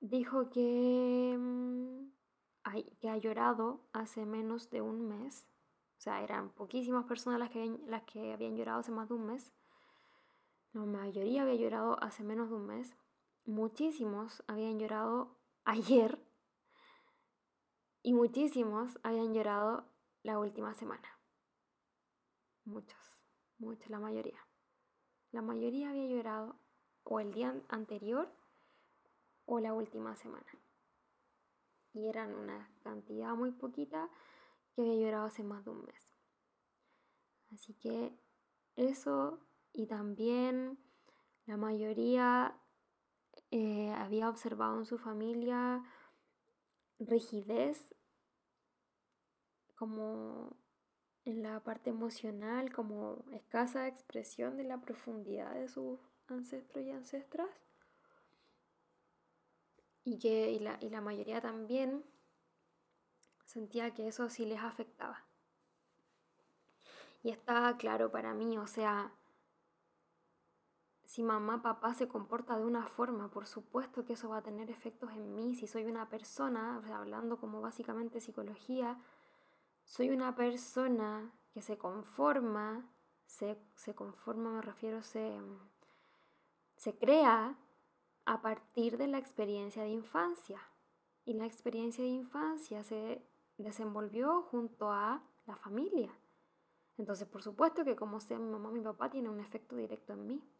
dijo 0.00 0.50
que, 0.50 1.36
mm, 1.38 2.10
que 2.98 3.08
ha 3.08 3.16
llorado 3.18 3.86
hace 3.92 4.26
menos 4.26 4.68
de 4.70 4.80
un 4.80 5.06
mes. 5.06 5.46
O 5.96 6.00
sea, 6.00 6.24
eran 6.24 6.50
poquísimas 6.50 7.04
personas 7.04 7.38
las 7.38 7.50
que, 7.50 7.78
las 7.86 8.02
que 8.02 8.32
habían 8.32 8.56
llorado 8.56 8.80
hace 8.80 8.90
más 8.90 9.08
de 9.08 9.14
un 9.14 9.26
mes. 9.26 9.52
La 10.72 10.82
mayoría 10.82 11.42
había 11.42 11.56
llorado 11.56 12.02
hace 12.02 12.22
menos 12.22 12.48
de 12.48 12.54
un 12.54 12.66
mes. 12.66 12.96
Muchísimos 13.44 14.44
habían 14.46 14.78
llorado 14.78 15.36
ayer. 15.64 16.18
Y 18.02 18.12
muchísimos 18.12 18.98
habían 19.02 19.34
llorado 19.34 19.84
la 20.22 20.38
última 20.38 20.74
semana. 20.74 21.08
Muchos, 22.64 23.18
muchos, 23.58 23.90
la 23.90 23.98
mayoría. 23.98 24.38
La 25.32 25.42
mayoría 25.42 25.90
había 25.90 26.06
llorado 26.06 26.56
o 27.02 27.20
el 27.20 27.32
día 27.32 27.60
anterior 27.68 28.32
o 29.46 29.58
la 29.58 29.74
última 29.74 30.14
semana. 30.16 30.46
Y 31.92 32.08
eran 32.08 32.34
una 32.34 32.70
cantidad 32.82 33.34
muy 33.34 33.50
poquita 33.50 34.08
que 34.72 34.82
había 34.82 34.94
llorado 34.94 35.26
hace 35.26 35.42
más 35.42 35.64
de 35.64 35.70
un 35.70 35.84
mes. 35.84 36.14
Así 37.52 37.74
que 37.74 38.16
eso 38.76 39.40
y 39.72 39.86
también 39.86 40.78
la 41.46 41.56
mayoría 41.56 42.56
eh, 43.50 43.92
había 43.96 44.28
observado 44.28 44.78
en 44.78 44.86
su 44.86 44.98
familia 44.98 45.82
rigidez 46.98 47.94
como 49.74 50.56
en 51.24 51.42
la 51.42 51.60
parte 51.60 51.90
emocional, 51.90 52.72
como 52.72 53.24
escasa 53.32 53.88
expresión 53.88 54.56
de 54.56 54.64
la 54.64 54.80
profundidad 54.80 55.54
de 55.54 55.68
sus 55.68 55.98
ancestros 56.28 56.84
y 56.84 56.90
ancestras. 56.90 57.48
Y 60.04 60.18
que 60.18 60.50
y 60.50 60.58
la, 60.58 60.78
y 60.80 60.90
la 60.90 61.00
mayoría 61.00 61.40
también 61.40 62.04
sentía 63.44 63.92
que 63.94 64.08
eso 64.08 64.28
sí 64.28 64.46
les 64.46 64.60
afectaba. 64.60 65.24
Y 67.22 67.30
estaba 67.30 67.76
claro 67.76 68.10
para 68.10 68.32
mí, 68.32 68.56
o 68.56 68.66
sea, 68.66 69.12
si 71.10 71.24
mamá, 71.24 71.60
papá 71.60 71.92
se 71.92 72.06
comporta 72.06 72.56
de 72.56 72.64
una 72.64 72.86
forma, 72.86 73.32
por 73.32 73.48
supuesto 73.48 74.04
que 74.04 74.12
eso 74.12 74.28
va 74.28 74.36
a 74.36 74.42
tener 74.42 74.70
efectos 74.70 75.10
en 75.10 75.34
mí. 75.34 75.56
Si 75.56 75.66
soy 75.66 75.86
una 75.86 76.08
persona, 76.08 76.80
hablando 76.94 77.40
como 77.40 77.60
básicamente 77.60 78.20
psicología, 78.20 78.96
soy 79.82 80.10
una 80.10 80.36
persona 80.36 81.34
que 81.52 81.62
se 81.62 81.76
conforma, 81.76 82.88
se, 83.26 83.58
conforma, 83.96 84.52
me 84.52 84.62
refiero, 84.62 85.02
se, 85.02 85.36
se 86.76 86.96
crea 86.96 87.58
a 88.24 88.40
partir 88.40 88.96
de 88.96 89.08
la 89.08 89.18
experiencia 89.18 89.82
de 89.82 89.88
infancia. 89.88 90.60
Y 91.24 91.34
la 91.34 91.44
experiencia 91.44 92.04
de 92.04 92.10
infancia 92.10 92.84
se 92.84 93.26
desenvolvió 93.58 94.42
junto 94.42 94.92
a 94.92 95.24
la 95.46 95.56
familia. 95.56 96.16
Entonces, 96.98 97.26
por 97.26 97.42
supuesto 97.42 97.84
que 97.84 97.96
como 97.96 98.20
sea 98.20 98.38
mi 98.38 98.48
mamá 98.48 98.70
mi 98.70 98.80
papá, 98.80 99.10
tiene 99.10 99.28
un 99.28 99.40
efecto 99.40 99.74
directo 99.74 100.12
en 100.12 100.26
mí. 100.28 100.59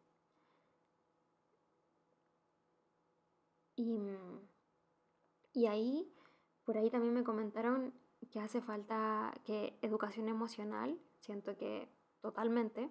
Y, 5.54 5.66
ahí, 5.66 6.12
por 6.64 6.76
ahí 6.76 6.90
también 6.90 7.14
me 7.14 7.24
comentaron 7.24 7.94
que 8.30 8.38
hace 8.38 8.60
falta 8.60 9.32
que 9.44 9.78
educación 9.80 10.28
emocional, 10.28 11.00
siento 11.20 11.56
que 11.56 11.88
totalmente, 12.20 12.90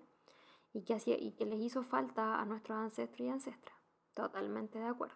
y 0.73 0.83
que, 0.83 0.95
hacía, 0.95 1.15
y 1.19 1.33
que 1.33 1.45
les 1.45 1.59
hizo 1.59 1.83
falta 1.83 2.39
a 2.39 2.45
nuestros 2.45 2.77
ancestros 2.77 3.21
y 3.21 3.29
ancestras, 3.29 3.77
totalmente 4.15 4.79
de 4.79 4.85
acuerdo. 4.85 5.15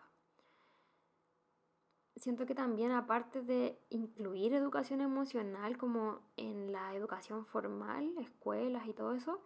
Siento 2.18 2.46
que 2.46 2.54
también 2.54 2.92
aparte 2.92 3.42
de 3.42 3.84
incluir 3.90 4.54
educación 4.54 5.02
emocional 5.02 5.78
como 5.78 6.22
en 6.38 6.72
la 6.72 6.96
educación 6.96 7.48
formal, 7.48 8.16
escuelas 8.20 8.88
y 8.88 8.94
todo 8.94 9.14
eso, 9.14 9.42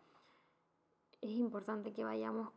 es 1.21 1.31
importante 1.31 1.93
que 1.93 2.03
vayamos 2.03 2.51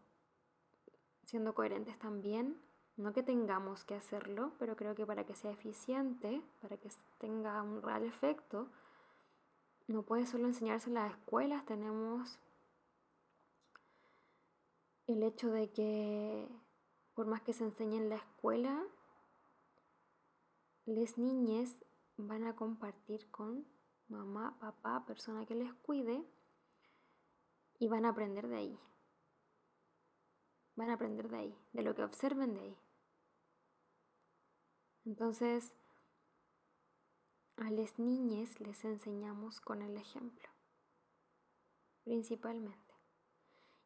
siendo 1.24 1.54
coherentes 1.54 1.96
también 1.98 2.60
no 3.00 3.12
que 3.12 3.22
tengamos 3.22 3.84
que 3.84 3.94
hacerlo, 3.94 4.52
pero 4.58 4.76
creo 4.76 4.94
que 4.94 5.06
para 5.06 5.24
que 5.24 5.34
sea 5.34 5.50
eficiente, 5.50 6.42
para 6.60 6.76
que 6.76 6.90
tenga 7.18 7.62
un 7.62 7.82
real 7.82 8.04
efecto, 8.04 8.68
no 9.88 10.02
puede 10.02 10.26
solo 10.26 10.46
enseñarse 10.46 10.88
en 10.88 10.94
las 10.94 11.10
escuelas, 11.12 11.64
tenemos 11.64 12.38
el 15.06 15.22
hecho 15.22 15.50
de 15.50 15.72
que 15.72 16.48
por 17.14 17.26
más 17.26 17.42
que 17.42 17.52
se 17.52 17.64
enseñe 17.64 17.96
en 17.96 18.08
la 18.08 18.16
escuela, 18.16 18.82
las 20.86 21.18
niñas 21.18 21.76
van 22.16 22.44
a 22.44 22.54
compartir 22.54 23.30
con 23.30 23.66
mamá, 24.08 24.58
papá, 24.60 25.04
persona 25.06 25.46
que 25.46 25.54
les 25.54 25.72
cuide 25.74 26.24
y 27.78 27.88
van 27.88 28.04
a 28.04 28.10
aprender 28.10 28.48
de 28.48 28.56
ahí. 28.56 28.80
Van 30.76 30.90
a 30.90 30.94
aprender 30.94 31.28
de 31.28 31.38
ahí, 31.38 31.58
de 31.72 31.82
lo 31.82 31.94
que 31.94 32.04
observen 32.04 32.54
de 32.54 32.60
ahí. 32.60 32.78
Entonces, 35.10 35.74
a 37.56 37.68
las 37.68 37.98
niñas 37.98 38.60
les 38.60 38.84
enseñamos 38.84 39.60
con 39.60 39.82
el 39.82 39.96
ejemplo, 39.96 40.48
principalmente. 42.04 42.94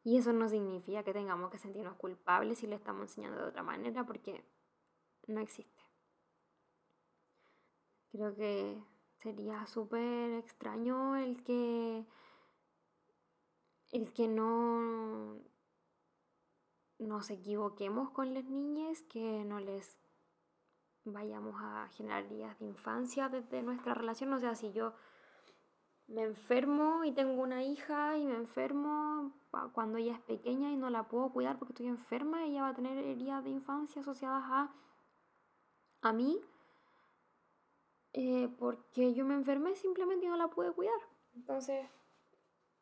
Y 0.03 0.19
eso 0.19 0.35
no 0.35 0.51
significa 0.51 1.03
que 1.03 1.15
tengamos 1.15 1.51
que 1.51 1.57
sentirnos 1.57 1.97
culpables 1.97 2.59
si 2.59 2.67
le 2.67 2.75
estamos 2.75 3.05
enseñando 3.05 3.41
de 3.41 3.49
otra 3.49 3.63
manera, 3.63 4.05
porque 4.05 4.45
no 5.27 5.41
existe. 5.41 5.83
Creo 8.13 8.35
que 8.35 8.85
sería 9.17 9.67
súper 9.67 10.33
extraño 10.33 11.17
el 11.17 11.43
que 11.43 12.05
el 13.93 14.13
que 14.13 14.29
no 14.29 15.41
nos 16.99 17.31
equivoquemos 17.31 18.11
con 18.11 18.35
las 18.35 18.45
niñas, 18.45 19.01
que 19.09 19.43
no 19.47 19.59
les 19.59 20.04
vayamos 21.05 21.55
a 21.61 21.89
generar 21.93 22.29
días 22.29 22.59
de 22.59 22.67
infancia 22.67 23.29
desde 23.29 23.63
nuestra 23.63 23.95
relación. 23.95 24.33
O 24.33 24.39
sea, 24.39 24.55
si 24.55 24.73
yo 24.73 24.95
me 26.07 26.23
enfermo 26.23 27.05
y 27.05 27.13
tengo 27.13 27.43
una 27.43 27.63
hija 27.63 28.19
y 28.19 28.27
me 28.27 28.35
enfermo 28.35 29.33
cuando 29.73 29.99
ella 29.99 30.13
es 30.15 30.21
pequeña 30.21 30.71
y 30.71 30.77
no 30.77 30.91
la 30.91 31.09
puedo 31.09 31.33
cuidar 31.33 31.59
porque 31.59 31.73
estoy 31.73 31.87
enferma, 31.87 32.45
ella 32.45 32.63
va 32.63 32.69
a 32.69 32.75
tener 32.75 32.99
heridas 32.99 33.45
de 33.45 33.51
infancia 33.51 34.03
asociadas 34.03 34.45
a, 34.47 34.75
a 36.03 36.13
mí. 36.13 36.41
Eh, 38.13 38.49
porque 38.59 39.13
yo 39.15 39.25
me 39.25 39.35
enfermé 39.35 39.75
simplemente 39.75 40.27
y 40.27 40.29
no 40.29 40.37
la 40.37 40.49
pude 40.49 40.73
cuidar. 40.73 41.01
Entonces, 41.35 41.89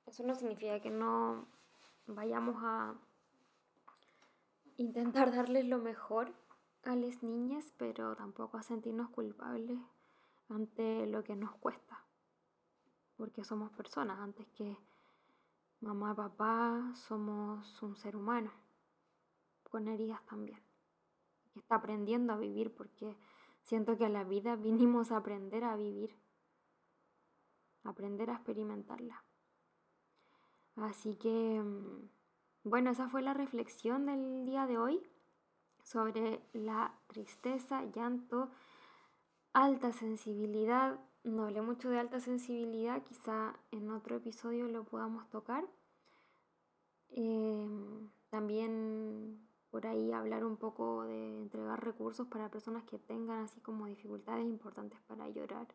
eso 0.06 0.24
no 0.24 0.34
significa 0.34 0.80
que 0.80 0.90
no 0.90 1.46
vayamos 2.06 2.56
a 2.62 2.94
intentar 4.76 5.32
darles 5.34 5.66
lo 5.66 5.78
mejor 5.78 6.34
a 6.84 6.96
las 6.96 7.22
niñas, 7.22 7.72
pero 7.76 8.16
tampoco 8.16 8.56
a 8.56 8.62
sentirnos 8.62 9.10
culpables 9.10 9.78
ante 10.48 11.06
lo 11.06 11.22
que 11.22 11.36
nos 11.36 11.52
cuesta. 11.56 12.04
Porque 13.16 13.44
somos 13.44 13.70
personas, 13.72 14.18
antes 14.18 14.46
que 14.48 14.76
mamá, 15.80 16.14
papá, 16.14 16.92
somos 16.94 17.82
un 17.82 17.96
ser 17.96 18.16
humano, 18.16 18.50
con 19.70 19.88
heridas 19.88 20.24
también. 20.26 20.60
Que 21.52 21.60
está 21.60 21.76
aprendiendo 21.76 22.32
a 22.32 22.38
vivir 22.38 22.74
porque 22.74 23.16
siento 23.62 23.96
que 23.96 24.06
a 24.06 24.08
la 24.08 24.24
vida 24.24 24.56
vinimos 24.56 25.12
a 25.12 25.18
aprender 25.18 25.64
a 25.64 25.76
vivir, 25.76 26.16
aprender 27.84 28.30
a 28.30 28.34
experimentarla. 28.34 29.24
Así 30.76 31.14
que, 31.16 31.62
mm, 31.62 32.08
bueno, 32.64 32.90
esa 32.90 33.08
fue 33.08 33.22
la 33.22 33.34
reflexión 33.34 34.06
del 34.06 34.46
día 34.46 34.66
de 34.66 34.78
hoy 34.78 35.11
sobre 35.82 36.40
la 36.52 36.94
tristeza, 37.06 37.84
llanto, 37.84 38.50
alta 39.52 39.92
sensibilidad. 39.92 40.98
No 41.24 41.44
hablé 41.44 41.62
mucho 41.62 41.90
de 41.90 42.00
alta 42.00 42.20
sensibilidad, 42.20 43.02
quizá 43.02 43.54
en 43.70 43.90
otro 43.90 44.16
episodio 44.16 44.68
lo 44.68 44.84
podamos 44.84 45.28
tocar. 45.30 45.64
Em, 47.10 48.10
también 48.30 49.46
por 49.70 49.86
ahí 49.86 50.12
hablar 50.12 50.44
un 50.44 50.56
poco 50.56 51.04
de 51.04 51.38
entregar 51.38 51.82
recursos 51.84 52.26
para 52.26 52.50
personas 52.50 52.84
que 52.84 52.98
tengan 52.98 53.44
así 53.44 53.60
como 53.60 53.86
dificultades 53.86 54.44
importantes 54.44 55.00
para 55.06 55.28
llorar 55.28 55.66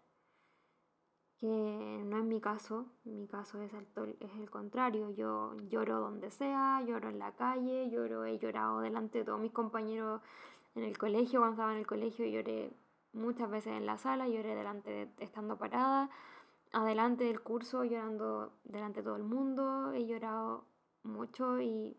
que 1.40 2.02
no 2.06 2.18
es 2.18 2.24
mi 2.24 2.42
caso, 2.42 2.88
mi 3.06 3.28
caso 3.28 3.62
es 3.62 3.72
el, 3.74 3.88
es 4.20 4.32
el 4.38 4.50
contrario, 4.50 5.12
yo 5.12 5.56
lloro 5.70 6.00
donde 6.00 6.32
sea, 6.32 6.82
lloro 6.82 7.10
en 7.10 7.20
la 7.20 7.34
calle, 7.34 7.90
lloro, 7.90 8.26
he 8.26 8.40
llorado 8.40 8.80
delante 8.80 9.20
de 9.20 9.26
todos 9.26 9.40
mis 9.40 9.52
compañeros 9.52 10.22
en 10.76 10.84
el 10.84 10.98
colegio, 10.98 11.40
cuando 11.40 11.54
estaba 11.54 11.74
en 11.74 11.80
el 11.80 11.88
colegio 11.88 12.26
lloré 12.26 12.74
muchas 13.14 13.50
veces 13.50 13.74
en 13.74 13.86
la 13.86 13.98
sala, 13.98 14.28
lloré 14.28 14.56
delante 14.56 14.90
de, 14.90 15.10
estando 15.20 15.58
parada, 15.58 16.10
adelante 16.72 17.26
del 17.26 17.42
curso 17.42 17.84
llorando 17.84 18.54
delante 18.64 19.02
de 19.02 19.06
todo 19.06 19.16
el 19.16 19.24
mundo, 19.24 19.94
he 19.94 20.06
llorado 20.06 20.66
mucho 21.04 21.62
y 21.62 21.98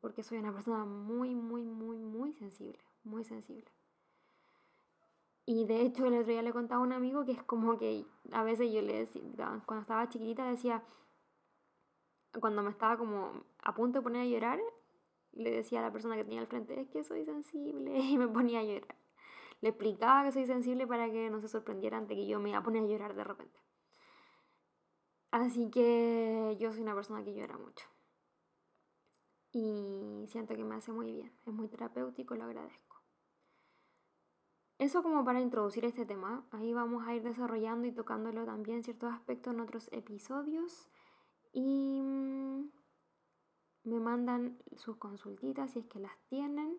porque 0.00 0.22
soy 0.22 0.38
una 0.38 0.52
persona 0.52 0.84
muy, 0.84 1.34
muy, 1.34 1.64
muy, 1.64 1.98
muy 1.98 2.32
sensible, 2.32 2.78
muy 3.04 3.24
sensible. 3.24 3.70
Y 5.52 5.64
de 5.64 5.82
hecho 5.82 6.06
el 6.06 6.14
otro 6.14 6.30
día 6.30 6.42
le 6.42 6.52
contaba 6.52 6.80
a 6.80 6.84
un 6.84 6.92
amigo 6.92 7.24
que 7.24 7.32
es 7.32 7.42
como 7.42 7.76
que 7.76 8.06
a 8.30 8.44
veces 8.44 8.72
yo 8.72 8.82
le 8.82 8.98
decía, 8.98 9.20
cuando 9.66 9.80
estaba 9.80 10.08
chiquitita 10.08 10.48
decía, 10.48 10.84
cuando 12.38 12.62
me 12.62 12.70
estaba 12.70 12.96
como 12.96 13.32
a 13.60 13.74
punto 13.74 13.98
de 13.98 14.02
poner 14.04 14.22
a 14.22 14.26
llorar, 14.26 14.60
le 15.32 15.50
decía 15.50 15.80
a 15.80 15.82
la 15.82 15.90
persona 15.90 16.14
que 16.14 16.22
tenía 16.22 16.40
al 16.40 16.46
frente, 16.46 16.80
es 16.80 16.88
que 16.90 17.02
soy 17.02 17.24
sensible, 17.24 17.98
y 17.98 18.16
me 18.16 18.28
ponía 18.28 18.60
a 18.60 18.62
llorar. 18.62 18.94
Le 19.60 19.70
explicaba 19.70 20.22
que 20.22 20.30
soy 20.30 20.46
sensible 20.46 20.86
para 20.86 21.10
que 21.10 21.28
no 21.30 21.40
se 21.40 21.48
sorprendiera 21.48 21.98
ante 21.98 22.14
que 22.14 22.28
yo 22.28 22.38
me 22.38 22.50
iba 22.50 22.58
a 22.58 22.62
poner 22.62 22.84
a 22.84 22.86
llorar 22.86 23.16
de 23.16 23.24
repente. 23.24 23.58
Así 25.32 25.68
que 25.68 26.56
yo 26.60 26.70
soy 26.70 26.82
una 26.82 26.94
persona 26.94 27.24
que 27.24 27.34
llora 27.34 27.58
mucho. 27.58 27.88
Y 29.50 30.26
siento 30.28 30.54
que 30.54 30.62
me 30.62 30.76
hace 30.76 30.92
muy 30.92 31.10
bien, 31.10 31.32
es 31.44 31.52
muy 31.52 31.66
terapéutico, 31.66 32.36
lo 32.36 32.44
agradezco. 32.44 32.89
Eso 34.80 35.02
como 35.02 35.26
para 35.26 35.42
introducir 35.42 35.84
este 35.84 36.06
tema, 36.06 36.42
ahí 36.52 36.72
vamos 36.72 37.06
a 37.06 37.14
ir 37.14 37.22
desarrollando 37.22 37.86
y 37.86 37.92
tocándolo 37.92 38.46
también 38.46 38.82
ciertos 38.82 39.12
aspectos 39.12 39.52
en 39.52 39.60
otros 39.60 39.90
episodios. 39.92 40.88
Y 41.52 42.00
mm, 42.00 42.70
me 43.84 44.00
mandan 44.00 44.56
sus 44.76 44.96
consultitas 44.96 45.72
si 45.72 45.80
es 45.80 45.86
que 45.86 46.00
las 46.00 46.18
tienen. 46.30 46.78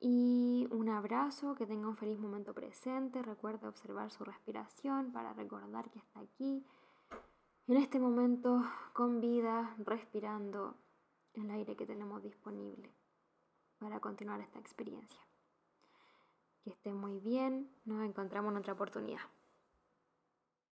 Y 0.00 0.66
un 0.70 0.88
abrazo, 0.88 1.54
que 1.54 1.66
tenga 1.66 1.86
un 1.86 1.98
feliz 1.98 2.18
momento 2.18 2.54
presente. 2.54 3.20
Recuerda 3.20 3.68
observar 3.68 4.10
su 4.10 4.24
respiración 4.24 5.12
para 5.12 5.34
recordar 5.34 5.90
que 5.90 5.98
está 5.98 6.20
aquí, 6.20 6.64
en 7.66 7.76
este 7.76 8.00
momento, 8.00 8.64
con 8.94 9.20
vida, 9.20 9.76
respirando 9.80 10.78
el 11.34 11.50
aire 11.50 11.76
que 11.76 11.84
tenemos 11.84 12.22
disponible 12.22 12.90
para 13.78 14.00
continuar 14.00 14.40
esta 14.40 14.58
experiencia. 14.58 15.27
Que 16.62 16.70
esté 16.70 16.92
muy 16.92 17.18
bien, 17.20 17.68
nos 17.84 18.04
encontramos 18.08 18.52
en 18.52 18.58
otra 18.58 18.74
oportunidad. 18.74 19.20